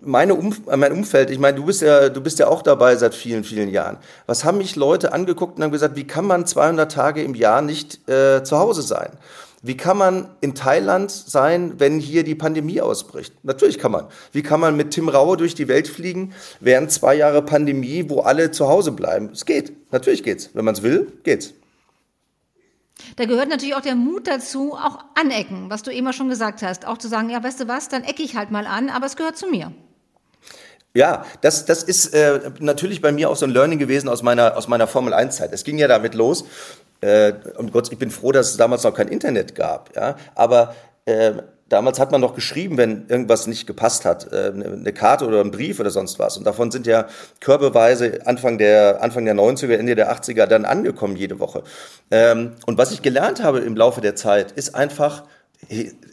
meine 0.01 0.35
Umf 0.35 0.61
mein 0.66 0.92
Umfeld, 0.92 1.31
ich 1.31 1.38
meine, 1.38 1.57
du 1.57 1.64
bist 1.64 1.83
ja, 1.83 2.11
du 2.11 2.20
bist 2.20 2.38
ja 2.38 2.46
auch 2.46 2.62
dabei 2.62 2.94
seit 2.96 3.14
vielen, 3.14 3.42
vielen 3.42 3.70
Jahren. 3.70 3.96
Was 4.27 4.44
haben 4.44 4.59
mich 4.59 4.77
Leute 4.77 5.12
angeguckt 5.12 5.57
und 5.57 5.64
haben 5.64 5.72
gesagt, 5.72 5.96
wie 5.96 6.07
kann 6.07 6.27
man 6.27 6.46
200 6.46 6.92
Tage 6.92 7.22
im 7.22 7.35
Jahr 7.35 7.62
nicht 7.62 8.09
äh, 8.09 8.44
zu 8.44 8.59
Hause 8.59 8.83
sein? 8.83 9.11
Wie 9.62 9.77
kann 9.77 9.97
man 9.97 10.29
in 10.40 10.55
Thailand 10.55 11.11
sein, 11.11 11.75
wenn 11.79 11.99
hier 11.99 12.23
die 12.23 12.37
Pandemie 12.37 12.81
ausbricht? 12.81 13.35
Natürlich 13.42 13.79
kann 13.79 13.90
man. 13.90 14.07
Wie 14.33 14.42
kann 14.42 14.61
man 14.61 14.77
mit 14.77 14.92
Tim 14.92 15.09
Raue 15.09 15.37
durch 15.37 15.55
die 15.57 15.66
Welt 15.66 15.88
fliegen, 15.88 16.33
während 16.61 16.92
zwei 16.92 17.14
Jahre 17.16 17.42
Pandemie, 17.42 18.09
wo 18.09 18.21
alle 18.21 18.53
zu 18.53 18.68
Hause 18.68 18.92
bleiben? 18.92 19.31
Es 19.33 19.47
geht. 19.47 19.73
Natürlich 19.92 20.23
geht's. 20.23 20.51
Wenn 20.55 20.64
man 20.64 20.75
es 20.75 20.83
will, 20.83 21.12
geht's. 21.25 21.55
Da 23.16 23.25
gehört 23.25 23.49
natürlich 23.49 23.75
auch 23.75 23.81
der 23.81 23.97
Mut 23.97 24.29
dazu, 24.29 24.75
auch 24.75 25.05
anecken, 25.14 25.71
was 25.71 25.83
du 25.83 25.90
immer 25.90 26.12
schon 26.12 26.29
gesagt 26.29 26.62
hast. 26.62 26.87
Auch 26.87 26.99
zu 26.99 27.09
sagen, 27.09 27.31
ja, 27.31 27.42
weißt 27.42 27.61
du 27.61 27.68
was, 27.68 27.88
dann 27.88 28.05
ecke 28.05 28.23
ich 28.23 28.37
halt 28.37 28.51
mal 28.51 28.66
an, 28.66 28.90
aber 28.90 29.07
es 29.07 29.16
gehört 29.16 29.37
zu 29.37 29.49
mir. 29.49 29.73
Ja, 30.94 31.25
das, 31.42 31.64
das 31.64 31.83
ist 31.83 32.14
äh, 32.14 32.51
natürlich 32.61 33.01
bei 33.01 33.12
mir 33.12 33.31
auch 33.31 33.37
so 33.37 33.47
ein 33.47 33.51
Learning 33.51 33.79
gewesen 33.79 34.09
aus 34.09 34.23
meiner, 34.23 34.57
aus 34.57 34.68
meiner 34.68 34.87
Formel 34.87 35.14
1-Zeit. 35.14 35.53
Es 35.53 35.64
ging 35.64 35.79
ja 35.79 35.87
damit 35.87 36.14
los. 36.14 36.44
Äh, 37.00 37.34
und 37.56 37.72
Gott, 37.72 37.92
ich 37.92 37.98
bin 37.98 38.11
froh, 38.11 38.32
dass 38.32 38.50
es 38.50 38.56
damals 38.56 38.82
noch 38.82 38.94
kein 38.94 39.08
Internet 39.08 39.54
gab. 39.54 39.94
Ja? 39.94 40.16
Aber 40.34 40.74
äh, 41.04 41.34
damals 41.68 41.98
hat 41.98 42.11
man 42.12 42.20
noch 42.20 42.34
geschrieben, 42.34 42.76
wenn 42.76 43.06
irgendwas 43.08 43.46
nicht 43.46 43.66
gepasst 43.66 44.04
hat, 44.04 44.32
äh, 44.32 44.52
eine 44.54 44.92
Karte 44.92 45.26
oder 45.26 45.40
ein 45.40 45.50
Brief 45.50 45.80
oder 45.80 45.90
sonst 45.90 46.18
was. 46.18 46.37
Und 46.37 46.44
davon 46.44 46.70
sind 46.70 46.87
ja 46.87 47.06
körbeweise 47.40 48.26
Anfang 48.26 48.58
der, 48.58 49.02
Anfang 49.02 49.24
der 49.24 49.34
90er, 49.34 49.74
Ende 49.74 49.94
der 49.94 50.12
80er 50.12 50.46
dann 50.46 50.64
angekommen 50.64 51.16
jede 51.16 51.38
Woche. 51.38 51.62
Ähm, 52.11 52.52
und 52.66 52.78
was 52.78 52.92
ich 52.92 53.02
gelernt 53.02 53.42
habe 53.42 53.61
im 53.61 53.76
Laufe 53.76 54.00
der 54.00 54.16
Zeit, 54.16 54.52
ist 54.52 54.74
einfach, 54.74 55.24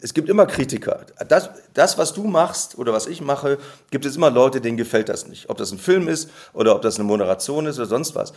es 0.02 0.12
gibt 0.12 0.28
immer 0.28 0.46
Kritiker. 0.46 1.06
Das, 1.28 1.50
das, 1.72 1.98
was 1.98 2.12
du 2.12 2.24
machst 2.24 2.78
oder 2.78 2.92
was 2.92 3.06
ich 3.06 3.20
mache, 3.20 3.58
gibt 3.90 4.04
es 4.04 4.16
immer 4.16 4.30
Leute, 4.30 4.60
denen 4.60 4.76
gefällt 4.76 5.08
das 5.08 5.28
nicht. 5.28 5.48
Ob 5.48 5.56
das 5.56 5.70
ein 5.70 5.78
Film 5.78 6.08
ist 6.08 6.30
oder 6.52 6.74
ob 6.74 6.82
das 6.82 6.96
eine 6.96 7.04
Moderation 7.04 7.66
ist 7.66 7.78
oder 7.78 7.86
sonst 7.86 8.14
was. 8.14 8.32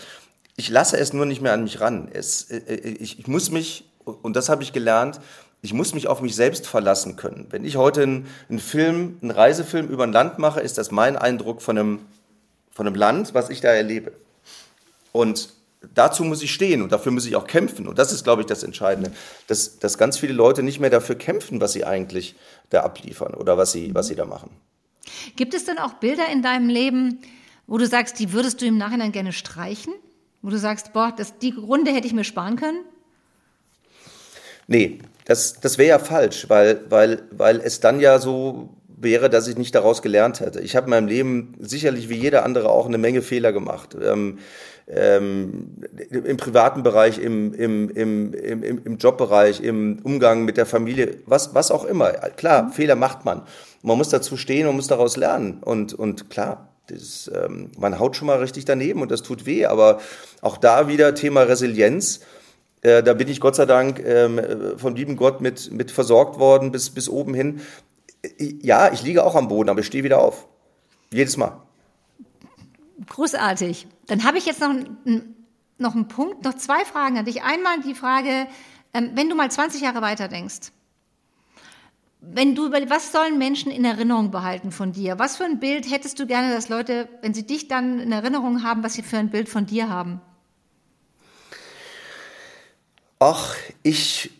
Ich 0.60 0.70
lasse 0.70 0.98
es 0.98 1.14
nur 1.14 1.26
nicht 1.26 1.42
mehr 1.42 1.54
an 1.54 1.64
mich 1.64 1.80
ran. 1.80 2.10
Es, 2.12 2.52
äh, 2.52 2.58
äh, 2.58 2.90
ich, 3.00 3.18
ich 3.18 3.28
muss 3.28 3.50
mich, 3.50 3.86
und 4.04 4.36
das 4.36 4.50
habe 4.50 4.62
ich 4.62 4.74
gelernt, 4.74 5.22
ich 5.62 5.72
muss 5.72 5.94
mich 5.94 6.10
auf 6.10 6.22
mich 6.22 6.36
selbst 6.36 6.68
verlassen 6.68 7.16
können. 7.16 7.48
Wenn 7.50 7.64
ich 7.64 7.78
heute 7.78 8.04
einen, 8.04 8.28
einen, 8.50 8.60
Film, 8.60 9.18
einen 9.22 9.32
Reisefilm 9.32 9.88
über 9.88 10.04
ein 10.04 10.12
Land 10.12 10.38
mache, 10.38 10.60
ist 10.60 10.78
das 10.78 10.92
mein 10.92 11.16
Eindruck 11.16 11.62
von 11.62 11.78
einem, 11.78 12.00
von 12.72 12.86
einem 12.86 12.98
Land, 12.98 13.34
was 13.34 13.50
ich 13.50 13.62
da 13.62 13.70
erlebe. 13.70 14.12
Und 15.14 15.54
dazu 15.96 16.26
muss 16.26 16.44
ich 16.44 16.54
stehen 16.54 16.82
und 16.82 16.92
dafür 16.92 17.14
muss 17.14 17.26
ich 17.26 17.38
auch 17.38 17.48
kämpfen. 17.48 17.88
Und 17.88 17.98
das 17.98 18.12
ist, 18.12 18.26
glaube 18.26 18.42
ich, 18.42 18.46
das 18.46 18.64
Entscheidende, 18.64 19.14
dass, 19.48 19.80
dass 19.80 19.98
ganz 19.98 20.18
viele 20.18 20.34
Leute 20.34 20.62
nicht 20.62 20.82
mehr 20.82 20.90
dafür 20.90 21.16
kämpfen, 21.16 21.62
was 21.62 21.72
sie 21.72 21.86
eigentlich 21.86 22.36
da 22.70 22.82
abliefern 22.82 23.34
oder 23.34 23.58
was 23.58 23.72
sie, 23.72 23.96
was 23.96 24.08
sie 24.08 24.16
da 24.16 24.26
machen. 24.26 24.50
Gibt 25.38 25.54
es 25.54 25.64
denn 25.64 25.78
auch 25.78 25.94
Bilder 25.94 26.28
in 26.30 26.42
deinem 26.42 26.68
Leben, 26.68 27.20
wo 27.66 27.78
du 27.78 27.88
sagst, 27.88 28.20
die 28.20 28.34
würdest 28.34 28.62
du 28.62 28.66
im 28.66 28.78
Nachhinein 28.78 29.14
gerne 29.14 29.32
streichen? 29.32 29.94
Wo 30.42 30.50
du 30.50 30.58
sagst, 30.58 30.94
boah, 30.94 31.14
das, 31.16 31.38
die 31.38 31.52
Runde 31.52 31.92
hätte 31.92 32.08
ich 32.08 32.14
mir 32.14 32.24
sparen 32.24 32.56
können? 32.56 32.80
Nee, 34.68 35.00
das, 35.26 35.60
das 35.60 35.78
wäre 35.78 35.90
ja 35.90 36.00
falsch, 36.00 36.48
weil, 36.50 36.82
weil, 36.90 37.24
weil 37.32 37.58
es 37.58 37.80
dann 37.80 38.00
ja 38.00 38.20
so 38.20 38.70
wäre, 39.02 39.30
dass 39.30 39.48
ich 39.48 39.58
nicht 39.58 39.76
daraus 39.76 40.02
gelernt 40.02 40.40
hätte. 40.40 40.60
Ich 40.60 40.76
habe 40.76 40.86
in 40.86 40.92
meinem 40.92 41.08
Leben 41.08 41.56
sicherlich 41.60 42.10
wie 42.10 42.16
jeder 42.16 42.46
andere 42.46 42.70
auch 42.70 42.86
eine 42.86 42.98
Menge 42.98 43.22
Fehler 43.22 43.54
gemacht. 43.54 43.96
Ähm, 44.02 44.40
ähm, 44.88 45.76
im 46.10 46.38
privaten 46.38 46.82
Bereich, 46.82 47.20
im, 47.20 47.54
im, 47.54 47.90
im, 47.92 48.34
im, 48.34 48.64
im 48.64 48.98
Jobbereich, 48.98 49.62
im 49.62 50.00
Umgang 50.04 50.46
mit 50.46 50.58
der 50.58 50.66
Familie, 50.66 51.18
was, 51.28 51.54
was 51.54 51.70
auch 51.70 51.86
immer. 51.86 52.12
Klar, 52.38 52.64
mhm. 52.64 52.72
Fehler 52.72 52.96
macht 52.96 53.24
man. 53.24 53.44
Man 53.84 53.98
muss 53.98 54.10
dazu 54.10 54.36
stehen, 54.36 54.66
man 54.66 54.76
muss 54.76 54.88
daraus 54.88 55.16
lernen. 55.16 55.60
Und, 55.62 55.94
und 55.94 56.30
klar, 56.30 56.69
das, 56.92 57.30
ähm, 57.34 57.72
man 57.78 58.00
haut 58.00 58.16
schon 58.16 58.28
mal 58.28 58.40
richtig 58.40 58.66
daneben 58.66 59.02
und 59.02 59.12
das 59.12 59.22
tut 59.22 59.46
weh. 59.46 59.66
Aber 59.66 60.00
auch 60.42 60.58
da 60.58 60.88
wieder 60.88 61.16
Thema 61.16 61.42
Resilienz. 61.44 62.22
Äh, 62.82 63.04
da 63.04 63.14
bin 63.14 63.28
ich 63.28 63.42
Gott 63.42 63.56
sei 63.56 63.66
Dank 63.66 64.00
ähm, 64.00 64.40
vom 64.78 64.96
lieben 64.96 65.16
Gott 65.16 65.42
mit, 65.42 65.72
mit 65.72 65.92
versorgt 65.92 66.40
worden 66.40 66.72
bis, 66.72 66.90
bis 66.90 67.10
oben 67.10 67.34
hin. 67.34 67.62
Ja, 68.38 68.92
ich 68.92 69.04
liege 69.04 69.24
auch 69.24 69.36
am 69.36 69.48
Boden, 69.48 69.70
aber 69.70 69.80
ich 69.80 69.88
stehe 69.88 70.04
wieder 70.04 70.20
auf. 70.20 70.48
Jedes 71.12 71.38
Mal. 71.38 71.62
Großartig. 73.08 73.88
Dann 74.08 74.24
habe 74.24 74.38
ich 74.38 74.46
jetzt 74.46 74.62
noch, 74.62 74.74
noch 75.78 75.96
einen 75.96 76.08
Punkt, 76.08 76.44
noch 76.44 76.56
zwei 76.56 76.84
Fragen 76.86 77.18
an 77.18 77.26
dich. 77.26 77.44
Einmal 77.44 77.82
die 77.82 77.96
Frage, 77.96 78.48
ähm, 78.94 79.12
wenn 79.16 79.30
du 79.30 79.36
mal 79.36 79.50
20 79.50 79.82
Jahre 79.82 80.02
weiter 80.02 80.28
denkst, 80.28 80.72
wenn 82.22 82.54
du 82.54 82.68
über, 82.68 82.78
was 82.90 83.12
sollen 83.12 83.38
Menschen 83.38 83.72
in 83.72 83.86
Erinnerung 83.86 84.30
behalten 84.30 84.72
von 84.72 84.92
dir? 84.92 85.20
Was 85.20 85.38
für 85.38 85.46
ein 85.46 85.60
Bild 85.60 85.90
hättest 85.90 86.20
du 86.20 86.28
gerne, 86.28 86.54
dass 86.54 86.68
Leute, 86.68 87.08
wenn 87.22 87.34
sie 87.34 87.46
dich 87.46 87.68
dann 87.68 88.00
in 88.00 88.12
Erinnerung 88.12 88.64
haben, 88.64 88.84
was 88.84 88.94
sie 88.94 89.04
für 89.04 89.18
ein 89.18 89.30
Bild 89.30 89.48
von 89.48 89.66
dir 89.66 89.90
haben? 89.90 90.22
Ach, 93.20 93.56
ich, 93.84 94.32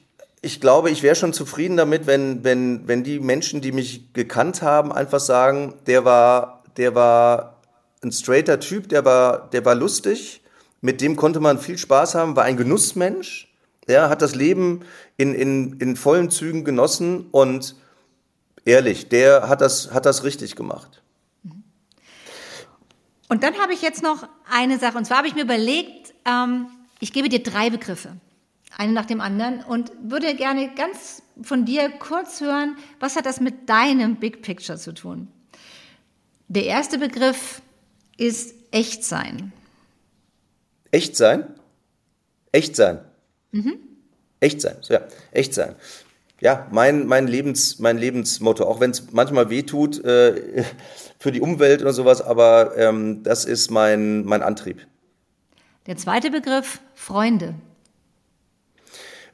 ich 0.42 0.60
glaube, 0.60 0.90
ich 0.90 1.04
wäre 1.04 1.16
schon 1.16 1.34
zufrieden 1.34 1.78
damit, 1.78 2.06
wenn, 2.06 2.44
wenn, 2.44 2.88
wenn 2.88 3.04
die 3.04 3.20
Menschen, 3.20 3.62
die 3.62 3.72
mich 3.72 4.14
gekannt 4.14 4.62
haben, 4.62 4.92
einfach 4.92 5.20
sagen, 5.20 5.74
der 5.88 6.04
war, 6.04 6.64
der 6.76 6.96
war 6.96 7.62
ein 8.02 8.12
straighter 8.12 8.60
Typ, 8.60 8.90
der 8.90 9.06
war, 9.06 9.50
der 9.50 9.64
war 9.66 9.76
lustig, 9.76 10.42
mit 10.82 11.02
dem 11.02 11.16
konnte 11.16 11.40
man 11.40 11.60
viel 11.60 11.78
Spaß 11.78 12.16
haben, 12.16 12.36
war 12.36 12.44
ein 12.44 12.56
Genussmensch, 12.56 13.49
ja, 13.90 14.10
hat 14.10 14.22
das 14.22 14.36
Leben 14.36 14.82
in, 15.18 15.34
in, 15.34 15.74
in 15.80 15.96
vollen 15.96 16.30
Zügen 16.30 16.64
genossen 16.64 17.28
und 17.32 17.76
ehrlich, 18.66 19.10
der 19.10 19.50
hat 19.50 19.62
das, 19.62 19.92
hat 19.92 20.06
das 20.06 20.24
richtig 20.24 20.56
gemacht. 20.56 21.02
Und 23.28 23.44
dann 23.44 23.60
habe 23.60 23.74
ich 23.74 23.82
jetzt 23.82 24.02
noch 24.02 24.28
eine 24.50 24.80
Sache, 24.80 24.98
und 24.98 25.06
zwar 25.06 25.18
habe 25.18 25.28
ich 25.28 25.36
mir 25.36 25.44
überlegt, 25.44 26.14
ähm, 26.26 26.68
ich 27.00 27.14
gebe 27.14 27.30
dir 27.30 27.44
drei 27.44 27.70
Begriffe. 27.70 28.16
eine 28.78 28.94
nach 28.94 29.06
dem 29.06 29.22
anderen 29.22 29.64
und 29.64 29.92
würde 30.02 30.36
gerne 30.36 30.74
ganz 30.76 31.22
von 31.42 31.66
dir 31.66 31.90
kurz 31.90 32.42
hören, 32.42 32.78
was 33.00 33.16
hat 33.16 33.26
das 33.26 33.40
mit 33.40 33.70
deinem 33.70 34.18
Big 34.18 34.42
Picture 34.42 34.78
zu 34.78 34.94
tun? 34.94 35.28
Der 36.48 36.66
erste 36.66 36.98
Begriff 36.98 37.62
ist 38.18 38.56
Echtsein. 38.72 39.52
Echtsein? 40.92 41.54
Echtsein. 42.52 43.09
Mhm. 43.52 43.80
Echtsein, 44.40 44.78
ja, 44.88 45.02
Echtsein. 45.32 45.76
Ja, 46.42 46.68
mein, 46.72 47.06
mein, 47.06 47.28
Lebens, 47.28 47.80
mein 47.80 47.98
Lebensmotto, 47.98 48.64
auch 48.64 48.80
wenn 48.80 48.92
es 48.92 49.12
manchmal 49.12 49.50
wehtut 49.50 50.04
äh, 50.06 50.64
für 51.20 51.32
die 51.32 51.42
Umwelt 51.42 51.82
oder 51.82 51.92
sowas, 51.92 52.22
aber 52.22 52.78
ähm, 52.78 53.24
das 53.24 53.44
ist 53.44 53.70
mein, 53.70 54.24
mein 54.24 54.42
Antrieb. 54.42 54.88
Der 55.86 55.98
zweite 55.98 56.32
Begriff, 56.32 56.80
Freunde. 56.96 57.56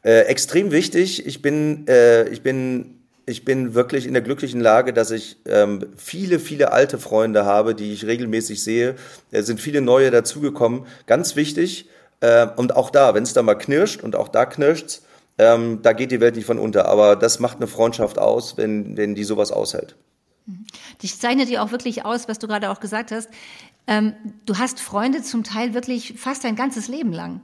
Äh, 0.04 0.22
extrem 0.22 0.72
wichtig. 0.72 1.26
Ich 1.26 1.42
bin, 1.42 1.88
äh, 1.88 2.28
ich 2.30 2.42
bin, 2.42 3.00
ich 3.26 3.44
bin 3.44 3.74
wirklich 3.74 4.06
in 4.06 4.14
der 4.14 4.22
glücklichen 4.22 4.62
Lage, 4.62 4.94
dass 4.94 5.12
ich 5.12 5.38
ähm, 5.48 5.86
viele, 5.98 6.40
viele 6.40 6.72
alte 6.72 6.98
Freunde 6.98 7.46
habe, 7.46 7.76
die 7.76 7.92
ich 7.92 8.06
regelmäßig 8.06 8.64
sehe. 8.64 8.96
Es 9.32 9.48
sind 9.48 9.60
viele 9.60 9.82
neue 9.82 10.12
dazugekommen. 10.12 10.86
Ganz 11.08 11.36
wichtig. 11.36 11.90
Äh, 12.20 12.48
und 12.56 12.76
auch 12.76 12.90
da, 12.90 13.14
wenn 13.14 13.24
es 13.24 13.34
da 13.34 13.42
mal 13.42 13.56
knirscht 13.56 14.04
und 14.04 14.16
auch 14.16 14.28
da 14.28 14.46
knirscht, 14.46 15.02
ähm, 15.38 15.82
da 15.82 15.94
geht 15.94 16.12
die 16.12 16.22
Welt 16.22 16.36
nicht 16.36 16.46
von 16.46 16.60
unter. 16.60 16.88
Aber 16.88 17.16
das 17.16 17.40
macht 17.40 17.58
eine 17.58 17.68
Freundschaft 17.68 18.18
aus, 18.18 18.58
wenn, 18.58 18.96
wenn 18.98 19.16
die 19.16 19.24
sowas 19.24 19.52
aushält. 19.52 19.96
Mhm. 20.46 20.66
Dich 21.02 21.20
zeichnet 21.20 21.50
ja 21.50 21.64
auch 21.64 21.72
wirklich 21.72 22.06
aus, 22.06 22.28
was 22.28 22.40
du 22.40 22.48
gerade 22.48 22.70
auch 22.70 22.80
gesagt 22.80 23.12
hast. 23.12 23.30
Ähm, 23.88 24.14
du 24.46 24.58
hast 24.58 24.80
Freunde 24.80 25.22
zum 25.22 25.44
Teil 25.44 25.74
wirklich 25.74 26.16
fast 26.18 26.44
dein 26.44 26.56
ganzes 26.56 26.88
Leben 26.88 27.12
lang. 27.12 27.42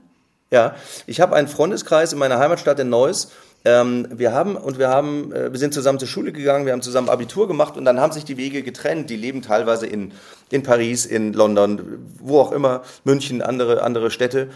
Ja, 0.50 0.74
ich 1.06 1.20
habe 1.20 1.34
einen 1.34 1.48
Freundeskreis 1.48 2.12
in 2.12 2.18
meiner 2.18 2.38
Heimatstadt 2.38 2.78
in 2.78 2.90
Neuss. 2.90 3.32
Ähm, 3.64 4.08
wir 4.10 4.32
haben 4.32 4.56
und 4.56 4.78
wir 4.78 4.88
haben, 4.88 5.32
äh, 5.32 5.52
wir 5.52 5.58
sind 5.58 5.72
zusammen 5.72 5.98
zur 5.98 6.08
Schule 6.08 6.32
gegangen, 6.32 6.66
wir 6.66 6.72
haben 6.72 6.82
zusammen 6.82 7.08
Abitur 7.08 7.46
gemacht 7.46 7.76
und 7.76 7.84
dann 7.84 8.00
haben 8.00 8.12
sich 8.12 8.24
die 8.24 8.36
Wege 8.36 8.62
getrennt. 8.62 9.08
Die 9.08 9.16
leben 9.16 9.40
teilweise 9.40 9.86
in, 9.86 10.12
in 10.50 10.62
Paris, 10.62 11.06
in 11.06 11.32
London, 11.32 12.04
wo 12.20 12.40
auch 12.40 12.52
immer, 12.52 12.82
München, 13.04 13.40
andere, 13.40 13.82
andere 13.82 14.10
Städte. 14.10 14.48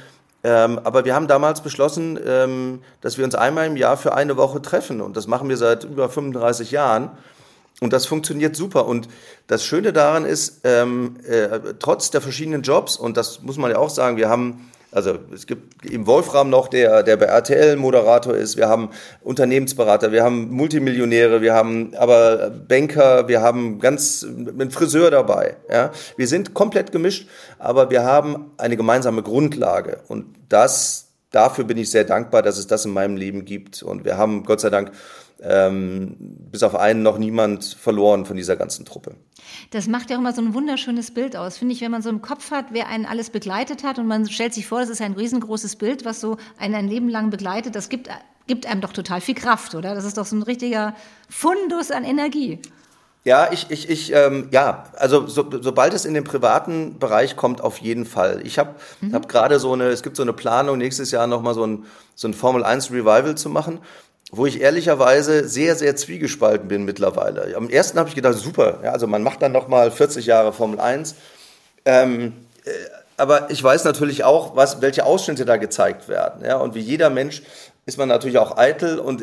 Ähm, 0.43 0.81
aber 0.83 1.05
wir 1.05 1.15
haben 1.15 1.29
damals 1.29 1.61
beschlossen, 1.61 2.19
ähm, 2.27 2.81
dass 3.01 3.17
wir 3.17 3.25
uns 3.25 3.35
einmal 3.35 3.67
im 3.67 3.77
Jahr 3.77 3.97
für 3.97 4.15
eine 4.15 4.37
Woche 4.37 4.61
treffen 4.61 5.01
und 5.01 5.17
das 5.17 5.27
machen 5.27 5.49
wir 5.49 5.57
seit 5.57 5.85
über 5.85 6.09
35 6.09 6.73
Jahren. 6.73 7.11
Und 7.81 7.93
das 7.93 8.07
funktioniert 8.07 8.57
super. 8.57 8.87
Und 8.87 9.07
das 9.49 9.65
Schöne 9.65 9.93
daran 9.93 10.25
ist, 10.25 10.61
ähm, 10.65 11.17
äh, 11.29 11.75
trotz 11.79 12.11
der 12.11 12.23
verschiedenen 12.23 12.63
Jobs, 12.63 12.97
und 12.97 13.17
das 13.19 13.43
muss 13.43 13.59
man 13.59 13.71
ja 13.71 13.77
auch 13.77 13.91
sagen, 13.91 14.17
wir 14.17 14.31
haben 14.31 14.71
also 14.97 15.19
es 15.31 15.47
gibt 15.47 15.85
eben 15.85 16.07
Wolfram 16.07 16.49
noch, 16.49 16.69
der, 16.69 17.03
der 17.03 17.19
bei 17.19 17.27
RTL 17.27 17.77
Moderator 17.77 18.35
ist. 18.35 18.57
Wir 18.57 18.67
haben 18.67 18.89
Unternehmensberater, 19.21 20.11
wir 20.11 20.25
haben 20.25 20.51
Multimillionäre, 20.51 21.43
wir 21.43 21.53
haben 21.53 21.93
aber 21.99 22.49
Banker, 22.49 23.29
wir 23.29 23.43
haben 23.43 23.79
ganz 23.79 24.25
einen 24.25 24.71
Friseur 24.71 25.11
dabei. 25.11 25.59
Ja? 25.71 25.93
Wir 26.17 26.27
sind 26.27 26.55
komplett 26.55 26.93
gemischt, 26.93 27.29
aber 27.59 27.91
wir 27.91 28.05
haben 28.05 28.53
eine 28.57 28.79
gemeinsame 28.79 29.23
Grundlage. 29.23 29.99
Und 30.09 30.35
das, 30.49 31.09
dafür 31.31 31.65
bin 31.65 31.77
ich 31.77 31.91
sehr 31.91 32.05
dankbar, 32.05 32.41
dass 32.41 32.57
es 32.57 32.67
das 32.67 32.87
in 32.87 32.93
meinem 32.93 33.19
Leben 33.19 33.45
gibt. 33.45 33.83
Und 33.83 34.07
wir 34.07 34.17
haben 34.17 34.45
Gott 34.45 34.63
sei 34.63 34.71
Dank 34.71 34.93
ähm, 35.43 36.17
bis 36.51 36.63
auf 36.63 36.75
einen 36.75 37.03
noch 37.03 37.19
niemand 37.19 37.65
verloren 37.65 38.25
von 38.25 38.37
dieser 38.37 38.57
ganzen 38.57 38.85
Truppe. 38.85 39.17
Das 39.71 39.87
macht 39.87 40.11
ja 40.11 40.17
auch 40.17 40.21
immer 40.21 40.33
so 40.33 40.43
ein 40.43 40.55
wunderschönes 40.55 41.13
Bild 41.13 41.37
aus, 41.37 41.59
finde 41.59 41.75
ich, 41.75 41.81
wenn 41.81 41.91
man 41.91 42.03
so 42.03 42.11
im 42.11 42.23
Kopf 42.23 42.51
hat, 42.51 42.67
wer 42.71 42.89
einen 42.89 43.07
alles 43.07 43.31
begleitet 43.31 43.85
hat 43.85 43.99
und 43.99 44.07
man 44.07 44.29
stellt 44.29 44.55
sich 44.55 44.67
vor, 44.67 44.81
das 44.81 44.89
ist 44.89 45.03
ein 45.03 45.13
riesengroßes 45.13 45.77
Bild, 45.77 46.05
was 46.05 46.21
so 46.21 46.37
einen 46.59 46.75
ein 46.75 46.89
Leben 46.89 47.09
lang 47.09 47.31
begleitet, 47.31 47.75
das 47.75 47.89
gibt, 47.89 48.09
gibt 48.47 48.67
einem 48.67 48.81
doch 48.81 48.93
total 48.93 49.21
viel 49.21 49.35
Kraft, 49.35 49.75
oder? 49.75 49.95
Das 49.95 50.05
ist 50.05 50.17
doch 50.17 50.27
so 50.27 50.37
ein 50.37 50.43
richtiger 50.43 50.95
Fundus 51.29 51.91
an 51.91 52.05
Energie. 52.05 52.61
Ja, 53.27 53.49
ich, 53.51 53.67
ich, 53.71 53.91
ich 53.91 54.13
ähm, 54.15 54.49
ja, 54.53 54.85
also 54.95 55.27
so, 55.27 55.45
sobald 55.61 55.93
es 55.95 56.05
in 56.05 56.15
den 56.15 56.23
privaten 56.23 57.01
Bereich 57.01 57.35
kommt, 57.35 57.61
auf 57.61 57.79
jeden 57.79 58.07
Fall. 58.07 58.41
Ich 58.45 58.57
habe 58.57 58.77
mhm. 59.01 59.15
hab 59.15 59.29
gerade 59.29 59.59
so 59.59 59.73
eine, 59.73 59.89
es 59.89 60.05
gibt 60.05 60.17
so 60.17 60.23
eine 60.23 60.33
Planung, 60.33 60.79
nächstes 60.79 61.11
Jahr 61.11 61.27
nochmal 61.27 61.55
so 61.55 61.67
ein, 61.67 61.87
so 62.15 62.29
ein 62.29 62.35
Formel 62.35 62.63
1 62.63 62.93
Revival 62.93 63.35
zu 63.35 63.51
machen 63.51 63.81
wo 64.33 64.47
ich 64.47 64.61
ehrlicherweise 64.61 65.49
sehr, 65.49 65.77
sehr 65.77 65.95
zwiegespalten 65.97 66.69
bin 66.69 66.85
mittlerweile. 66.85 67.55
Am 67.57 67.71
ersten 67.71 67.99
habe 67.99 68.09
ich 68.09 68.15
gedacht, 68.15 68.37
super, 68.37 68.81
ja, 68.83 68.93
also 68.93 69.07
man 69.07 69.23
macht 69.23 69.41
dann 69.43 69.53
nochmal 69.53 69.91
40 69.91 70.27
Jahre 70.27 70.53
Formel 70.53 70.81
1. 70.81 71.15
Ähm, 71.85 72.33
äh, 72.65 72.71
aber 73.17 73.51
ich 73.51 73.63
weiß 73.63 73.85
natürlich 73.85 74.25
auch, 74.25 74.57
was, 74.57 74.83
welche 74.83 75.05
Ausschnitte 75.05 75.45
da 75.45 75.57
gezeigt 75.57 76.09
werden. 76.09 76.45
Ja, 76.45 76.57
und 76.57 76.75
wie 76.75 76.81
jeder 76.81 77.09
Mensch 77.09 77.43
ist 77.87 77.99
man 77.99 78.09
natürlich 78.09 78.39
auch 78.39 78.59
eitel 78.59 78.99
und 78.99 79.23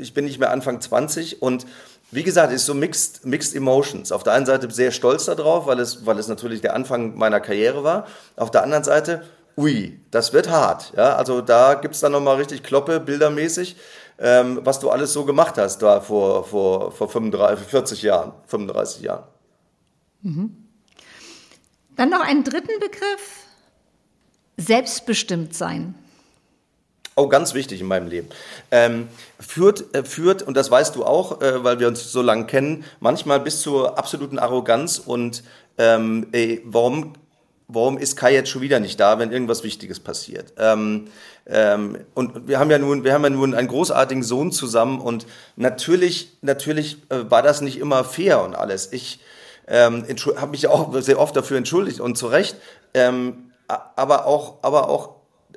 ich 0.00 0.12
bin 0.12 0.26
nicht 0.26 0.38
mehr 0.38 0.50
Anfang 0.50 0.80
20 0.80 1.42
und 1.42 1.66
wie 2.12 2.22
gesagt, 2.22 2.52
ist 2.52 2.66
so 2.66 2.74
mixed, 2.74 3.26
mixed 3.26 3.56
emotions. 3.56 4.12
Auf 4.12 4.22
der 4.22 4.34
einen 4.34 4.46
Seite 4.46 4.70
sehr 4.70 4.92
stolz 4.92 5.24
darauf, 5.24 5.66
weil 5.66 5.80
es, 5.80 6.06
weil 6.06 6.18
es 6.18 6.28
natürlich 6.28 6.60
der 6.60 6.74
Anfang 6.74 7.16
meiner 7.16 7.40
Karriere 7.40 7.82
war. 7.82 8.06
Auf 8.36 8.52
der 8.52 8.62
anderen 8.62 8.84
Seite, 8.84 9.24
ui, 9.56 9.98
das 10.12 10.32
wird 10.32 10.48
hart. 10.48 10.92
Ja, 10.96 11.16
also 11.16 11.40
da 11.40 11.74
gibt's 11.74 11.98
dann 12.00 12.12
nochmal 12.12 12.36
richtig 12.36 12.62
Kloppe, 12.62 13.00
bildermäßig 13.00 13.76
ähm, 14.18 14.60
was 14.62 14.80
du 14.80 14.90
alles 14.90 15.12
so 15.12 15.24
gemacht 15.24 15.58
hast 15.58 15.78
da 15.78 16.00
vor, 16.00 16.44
vor, 16.44 16.92
vor 16.92 17.08
35, 17.08 17.66
40 17.66 18.02
Jahren, 18.02 18.32
35 18.46 19.02
Jahren. 19.02 19.24
Mhm. 20.22 20.56
Dann 21.96 22.10
noch 22.10 22.20
einen 22.20 22.44
dritten 22.44 22.78
Begriff, 22.80 23.44
selbstbestimmt 24.56 25.54
sein. 25.54 25.94
Oh, 27.18 27.28
ganz 27.28 27.54
wichtig 27.54 27.80
in 27.80 27.86
meinem 27.86 28.08
Leben. 28.08 28.28
Ähm, 28.70 29.08
führt, 29.40 29.94
äh, 29.94 30.04
führt, 30.04 30.42
und 30.42 30.54
das 30.54 30.70
weißt 30.70 30.94
du 30.96 31.04
auch, 31.06 31.40
äh, 31.40 31.64
weil 31.64 31.80
wir 31.80 31.88
uns 31.88 32.12
so 32.12 32.20
lange 32.20 32.44
kennen, 32.44 32.84
manchmal 33.00 33.40
bis 33.40 33.62
zur 33.62 33.98
absoluten 33.98 34.38
Arroganz 34.38 34.98
und 34.98 35.42
ähm, 35.78 36.26
ey, 36.32 36.60
warum 36.64 37.14
warum 37.68 37.98
ist 37.98 38.16
Kai 38.16 38.34
jetzt 38.34 38.50
schon 38.50 38.62
wieder 38.62 38.80
nicht 38.80 39.00
da, 39.00 39.18
wenn 39.18 39.32
irgendwas 39.32 39.64
Wichtiges 39.64 40.00
passiert? 40.00 40.52
Ähm, 40.58 41.08
ähm, 41.46 41.98
und 42.14 42.48
wir 42.48 42.58
haben 42.58 42.70
ja 42.70 42.78
nun, 42.78 43.04
wir 43.04 43.12
haben 43.12 43.24
ja 43.24 43.30
nun 43.30 43.54
einen 43.54 43.68
großartigen 43.68 44.22
Sohn 44.22 44.52
zusammen 44.52 45.00
und 45.00 45.26
natürlich, 45.56 46.36
natürlich 46.42 46.98
äh, 47.08 47.30
war 47.30 47.42
das 47.42 47.60
nicht 47.60 47.78
immer 47.78 48.04
fair 48.04 48.42
und 48.42 48.54
alles. 48.54 48.92
Ich 48.92 49.20
ähm, 49.68 50.04
habe 50.36 50.50
mich 50.50 50.68
auch 50.68 50.94
sehr 51.00 51.18
oft 51.18 51.36
dafür 51.36 51.58
entschuldigt 51.58 52.00
und 52.00 52.16
zu 52.16 52.28
Recht. 52.28 52.56
Ähm, 52.94 53.50
aber 53.68 54.26
auch, 54.26 54.62
aber 54.62 54.88
auch 54.88 55.16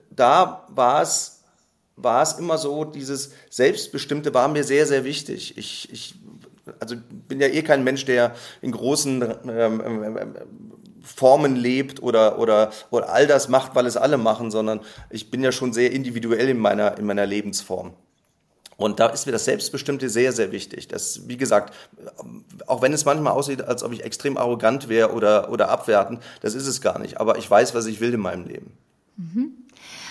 da 0.10 0.66
war 0.70 1.02
es 1.02 1.36
war 2.02 2.24
es 2.24 2.34
immer 2.34 2.58
so, 2.58 2.86
dieses 2.86 3.34
Selbstbestimmte 3.50 4.34
war 4.34 4.48
mir 4.48 4.64
sehr, 4.64 4.88
sehr 4.88 5.04
wichtig. 5.04 5.58
Ich, 5.58 5.92
ich 5.92 6.16
also 6.80 6.96
bin 7.28 7.42
ja 7.42 7.48
eh 7.48 7.62
kein 7.62 7.84
Mensch, 7.84 8.06
der 8.06 8.36
in 8.62 8.72
großen 8.72 9.22
ähm, 9.50 9.82
ähm, 9.86 10.18
ähm 10.18 10.36
Formen 11.04 11.56
lebt 11.56 12.02
oder, 12.02 12.40
oder, 12.40 12.72
oder 12.92 13.10
all 13.10 13.28
das 13.28 13.50
macht, 13.50 13.76
weil 13.76 13.86
es 13.86 13.98
alle 13.98 14.18
machen, 14.18 14.52
sondern 14.52 14.82
ich 15.10 15.32
bin 15.32 15.44
ja 15.44 15.52
schon 15.52 15.74
sehr 15.74 15.92
individuell 15.92 16.50
in 16.50 16.60
meiner, 16.60 16.98
in 16.98 17.06
meiner 17.06 17.26
Lebensform. 17.26 17.94
Und 18.80 19.02
da 19.02 19.08
ist 19.08 19.26
mir 19.26 19.34
das 19.34 19.44
Selbstbestimmte 19.44 20.10
sehr, 20.10 20.32
sehr 20.32 20.54
wichtig. 20.54 20.88
Das, 20.88 21.28
wie 21.28 21.36
gesagt, 21.36 21.74
auch 22.66 22.82
wenn 22.82 22.94
es 22.94 23.04
manchmal 23.04 23.34
aussieht, 23.34 23.62
als 23.62 23.84
ob 23.84 23.92
ich 23.92 24.06
extrem 24.06 24.38
arrogant 24.38 24.88
wäre 24.88 25.12
oder, 25.12 25.52
oder 25.52 25.68
abwertend, 25.70 26.24
das 26.40 26.54
ist 26.54 26.66
es 26.66 26.80
gar 26.80 26.98
nicht. 26.98 27.20
Aber 27.20 27.38
ich 27.38 27.52
weiß, 27.52 27.76
was 27.76 27.88
ich 27.88 28.00
will 28.00 28.14
in 28.14 28.22
meinem 28.22 28.48
Leben. 28.48 28.72
Mhm. 29.18 29.52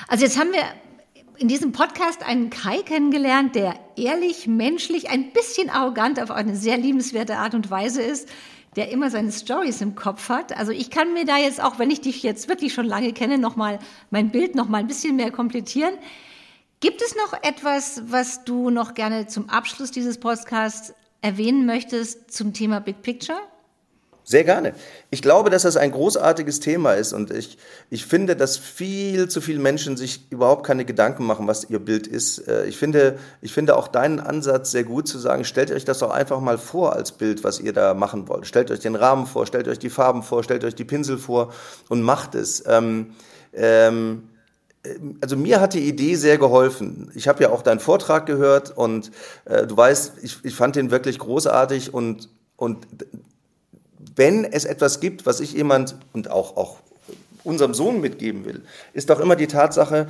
Also 0.07 0.25
jetzt 0.25 0.39
haben 0.39 0.53
wir 0.53 0.63
in 1.39 1.49
diesem 1.49 1.73
Podcast 1.73 2.23
einen 2.27 2.51
Kai 2.51 2.83
kennengelernt, 2.83 3.55
der 3.55 3.75
ehrlich, 3.97 4.47
menschlich, 4.47 5.09
ein 5.09 5.33
bisschen 5.33 5.71
arrogant 5.71 6.21
auf 6.21 6.31
eine 6.31 6.55
sehr 6.55 6.77
liebenswerte 6.77 7.37
Art 7.37 7.55
und 7.55 7.71
Weise 7.71 8.03
ist 8.03 8.29
der 8.79 8.93
immer 8.93 9.11
seine 9.11 9.33
Stories 9.33 9.81
im 9.81 9.97
Kopf 9.97 10.29
hat. 10.29 10.57
Also 10.57 10.71
ich 10.71 10.89
kann 10.89 11.13
mir 11.13 11.25
da 11.25 11.37
jetzt, 11.37 11.61
auch 11.61 11.81
wenn 11.81 11.91
ich 11.91 12.01
dich 12.01 12.23
jetzt 12.23 12.49
wirklich 12.49 12.73
schon 12.73 12.87
lange 12.87 13.13
kenne, 13.13 13.37
noch 13.37 13.57
mal 13.57 13.81
mein 14.11 14.31
Bild 14.31 14.55
noch 14.55 14.69
mal 14.69 14.79
ein 14.79 14.87
bisschen 14.87 15.17
mehr 15.17 15.33
komplettieren. 15.33 15.95
Gibt 16.79 17.03
es 17.03 17.17
noch 17.17 17.43
etwas, 17.43 18.03
was 18.07 18.45
du 18.45 18.71
noch 18.71 18.95
gerne 18.95 19.27
zum 19.27 19.49
Abschluss 19.49 19.91
dieses 19.91 20.19
Podcasts 20.19 20.95
erwähnen 21.23 21.67
möchtest 21.67 22.31
zum 22.31 22.53
Thema 22.53 22.79
Big 22.79 23.03
Picture? 23.03 23.41
Sehr 24.29 24.45
gerne. 24.45 24.75
Ich 25.09 25.23
glaube, 25.23 25.49
dass 25.49 25.63
das 25.63 25.79
ein 25.79 25.91
großartiges 25.91 26.61
Thema 26.61 26.93
ist 26.93 27.15
und 27.15 27.31
ich, 27.31 27.57
ich 27.89 28.05
finde, 28.05 28.37
dass 28.37 28.59
viel 28.59 29.27
zu 29.29 29.41
viele 29.41 29.59
Menschen 29.59 29.97
sich 29.97 30.31
überhaupt 30.31 30.67
keine 30.67 30.85
Gedanken 30.85 31.25
machen, 31.25 31.47
was 31.47 31.71
ihr 31.71 31.79
Bild 31.79 32.07
ist. 32.07 32.47
Äh, 32.47 32.67
ich 32.67 32.77
finde, 32.77 33.19
ich 33.41 33.55
finde 33.55 33.75
auch 33.75 33.89
deinen 33.89 34.21
Ansatz 34.21 34.71
sehr 34.71 34.85
gut 34.85 35.09
zu 35.09 35.19
sagen, 35.19 35.47
stellt 35.47 35.71
euch 35.71 35.87
das 35.87 36.01
doch 36.01 36.11
einfach 36.11 36.41
mal 36.41 36.59
vor 36.59 36.93
als 36.93 37.13
Bild, 37.13 37.43
was 37.43 37.59
ihr 37.59 37.73
da 37.73 37.95
machen 37.95 38.29
wollt. 38.29 38.47
Stellt 38.47 38.71
euch 38.71 38.81
den 38.81 38.97
Rahmen 38.97 39.27
vor, 39.27 39.47
stellt 39.47 39.67
euch 39.67 39.79
die 39.79 39.89
Farben 39.89 40.23
vor, 40.23 40.45
stellt 40.45 40.63
euch 40.63 40.75
die 40.75 40.85
Pinsel 40.85 41.17
vor 41.17 41.55
und 41.89 42.03
macht 42.03 42.35
es. 42.35 42.63
Ähm, 42.67 43.15
ähm, 43.55 44.29
also 45.23 45.39
mir 45.39 45.59
hat 45.59 45.73
die 45.73 45.89
Idee 45.89 46.17
sehr 46.17 46.37
geholfen. 46.37 47.11
Ich 47.15 47.29
habe 47.29 47.43
ja 47.43 47.49
auch 47.49 47.63
deinen 47.63 47.81
Vortrag 47.81 48.27
gehört 48.27 48.77
und 48.77 49.11
äh, 49.47 49.67
du 49.67 49.75
weißt, 49.75 50.19
ich, 50.21 50.45
ich 50.45 50.55
fand 50.55 50.77
den 50.77 50.91
wirklich 50.91 51.19
großartig 51.19 51.95
und, 51.95 52.29
und 52.57 52.87
wenn 54.19 54.45
es 54.45 54.65
etwas 54.65 55.01
gibt, 55.01 55.25
was 55.25 55.41
ich 55.41 55.53
jemand 55.53 55.97
und 56.13 56.31
auch, 56.31 56.57
auch 56.57 56.79
unserem 57.45 57.73
Sohn 57.73 58.01
mitgeben 58.01 58.45
will, 58.45 58.63
ist 58.93 59.11
doch 59.11 59.21
immer 59.21 59.37
die 59.37 59.47
Tatsache, 59.47 60.09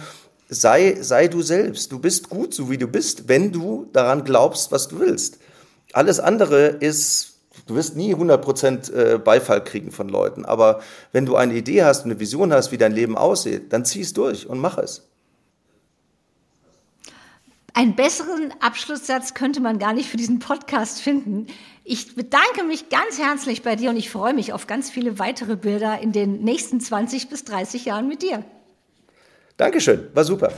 sei, 0.49 0.97
sei 1.01 1.29
du 1.29 1.43
selbst. 1.43 1.93
Du 1.93 1.99
bist 1.99 2.31
gut, 2.31 2.55
so 2.55 2.71
wie 2.71 2.79
du 2.79 2.89
bist, 2.89 3.29
wenn 3.29 3.53
du 3.53 3.89
daran 3.93 4.25
glaubst, 4.25 4.73
was 4.73 4.89
du 4.89 4.99
willst. 4.99 5.39
Alles 5.93 6.21
andere 6.21 6.67
ist, 6.69 7.35
du 7.67 7.75
wirst 7.75 7.97
nie 7.97 8.15
100% 8.15 8.93
äh, 8.93 9.19
Beifall 9.19 9.63
kriegen 9.63 9.93
von 9.93 10.09
Leuten. 10.09 10.45
Aber 10.45 10.81
wenn 11.13 11.27
du 11.27 11.37
eine 11.37 11.55
Idee 11.55 11.85
hast, 11.85 12.05
eine 12.05 12.19
Vision 12.19 12.53
hast, 12.53 12.73
wie 12.73 12.79
dein 12.79 12.93
Leben 12.93 13.17
aussieht, 13.17 13.73
dann 13.73 13.85
zieh 13.85 14.01
es 14.01 14.15
durch 14.15 14.47
und 14.49 14.59
mach 14.59 14.79
es. 14.79 15.08
Einen 17.79 17.95
besseren 17.95 18.53
Abschlusssatz 18.59 19.35
könnte 19.35 19.61
man 19.61 19.79
gar 19.79 19.93
nicht 19.93 20.09
für 20.09 20.17
diesen 20.17 20.41
Podcast 20.41 21.01
finden. 21.01 21.47
Ich 21.85 22.17
bedanke 22.17 22.65
mich 22.65 22.89
ganz 22.89 23.21
herzlich 23.21 23.63
bei 23.63 23.77
dir 23.77 23.91
und 23.91 23.97
ich 23.97 24.11
freue 24.11 24.35
mich 24.35 24.53
auf 24.53 24.67
ganz 24.67 24.91
viele 24.91 25.21
weitere 25.21 25.55
Bilder 25.55 26.01
in 26.01 26.11
den 26.11 26.43
nächsten 26.43 26.81
20 26.81 27.29
bis 27.29 27.45
30 27.45 27.85
Jahren 27.85 28.09
mit 28.09 28.23
dir. 28.23 28.45
Dankeschön, 29.59 30.09
war 30.13 30.25
super. 30.25 30.53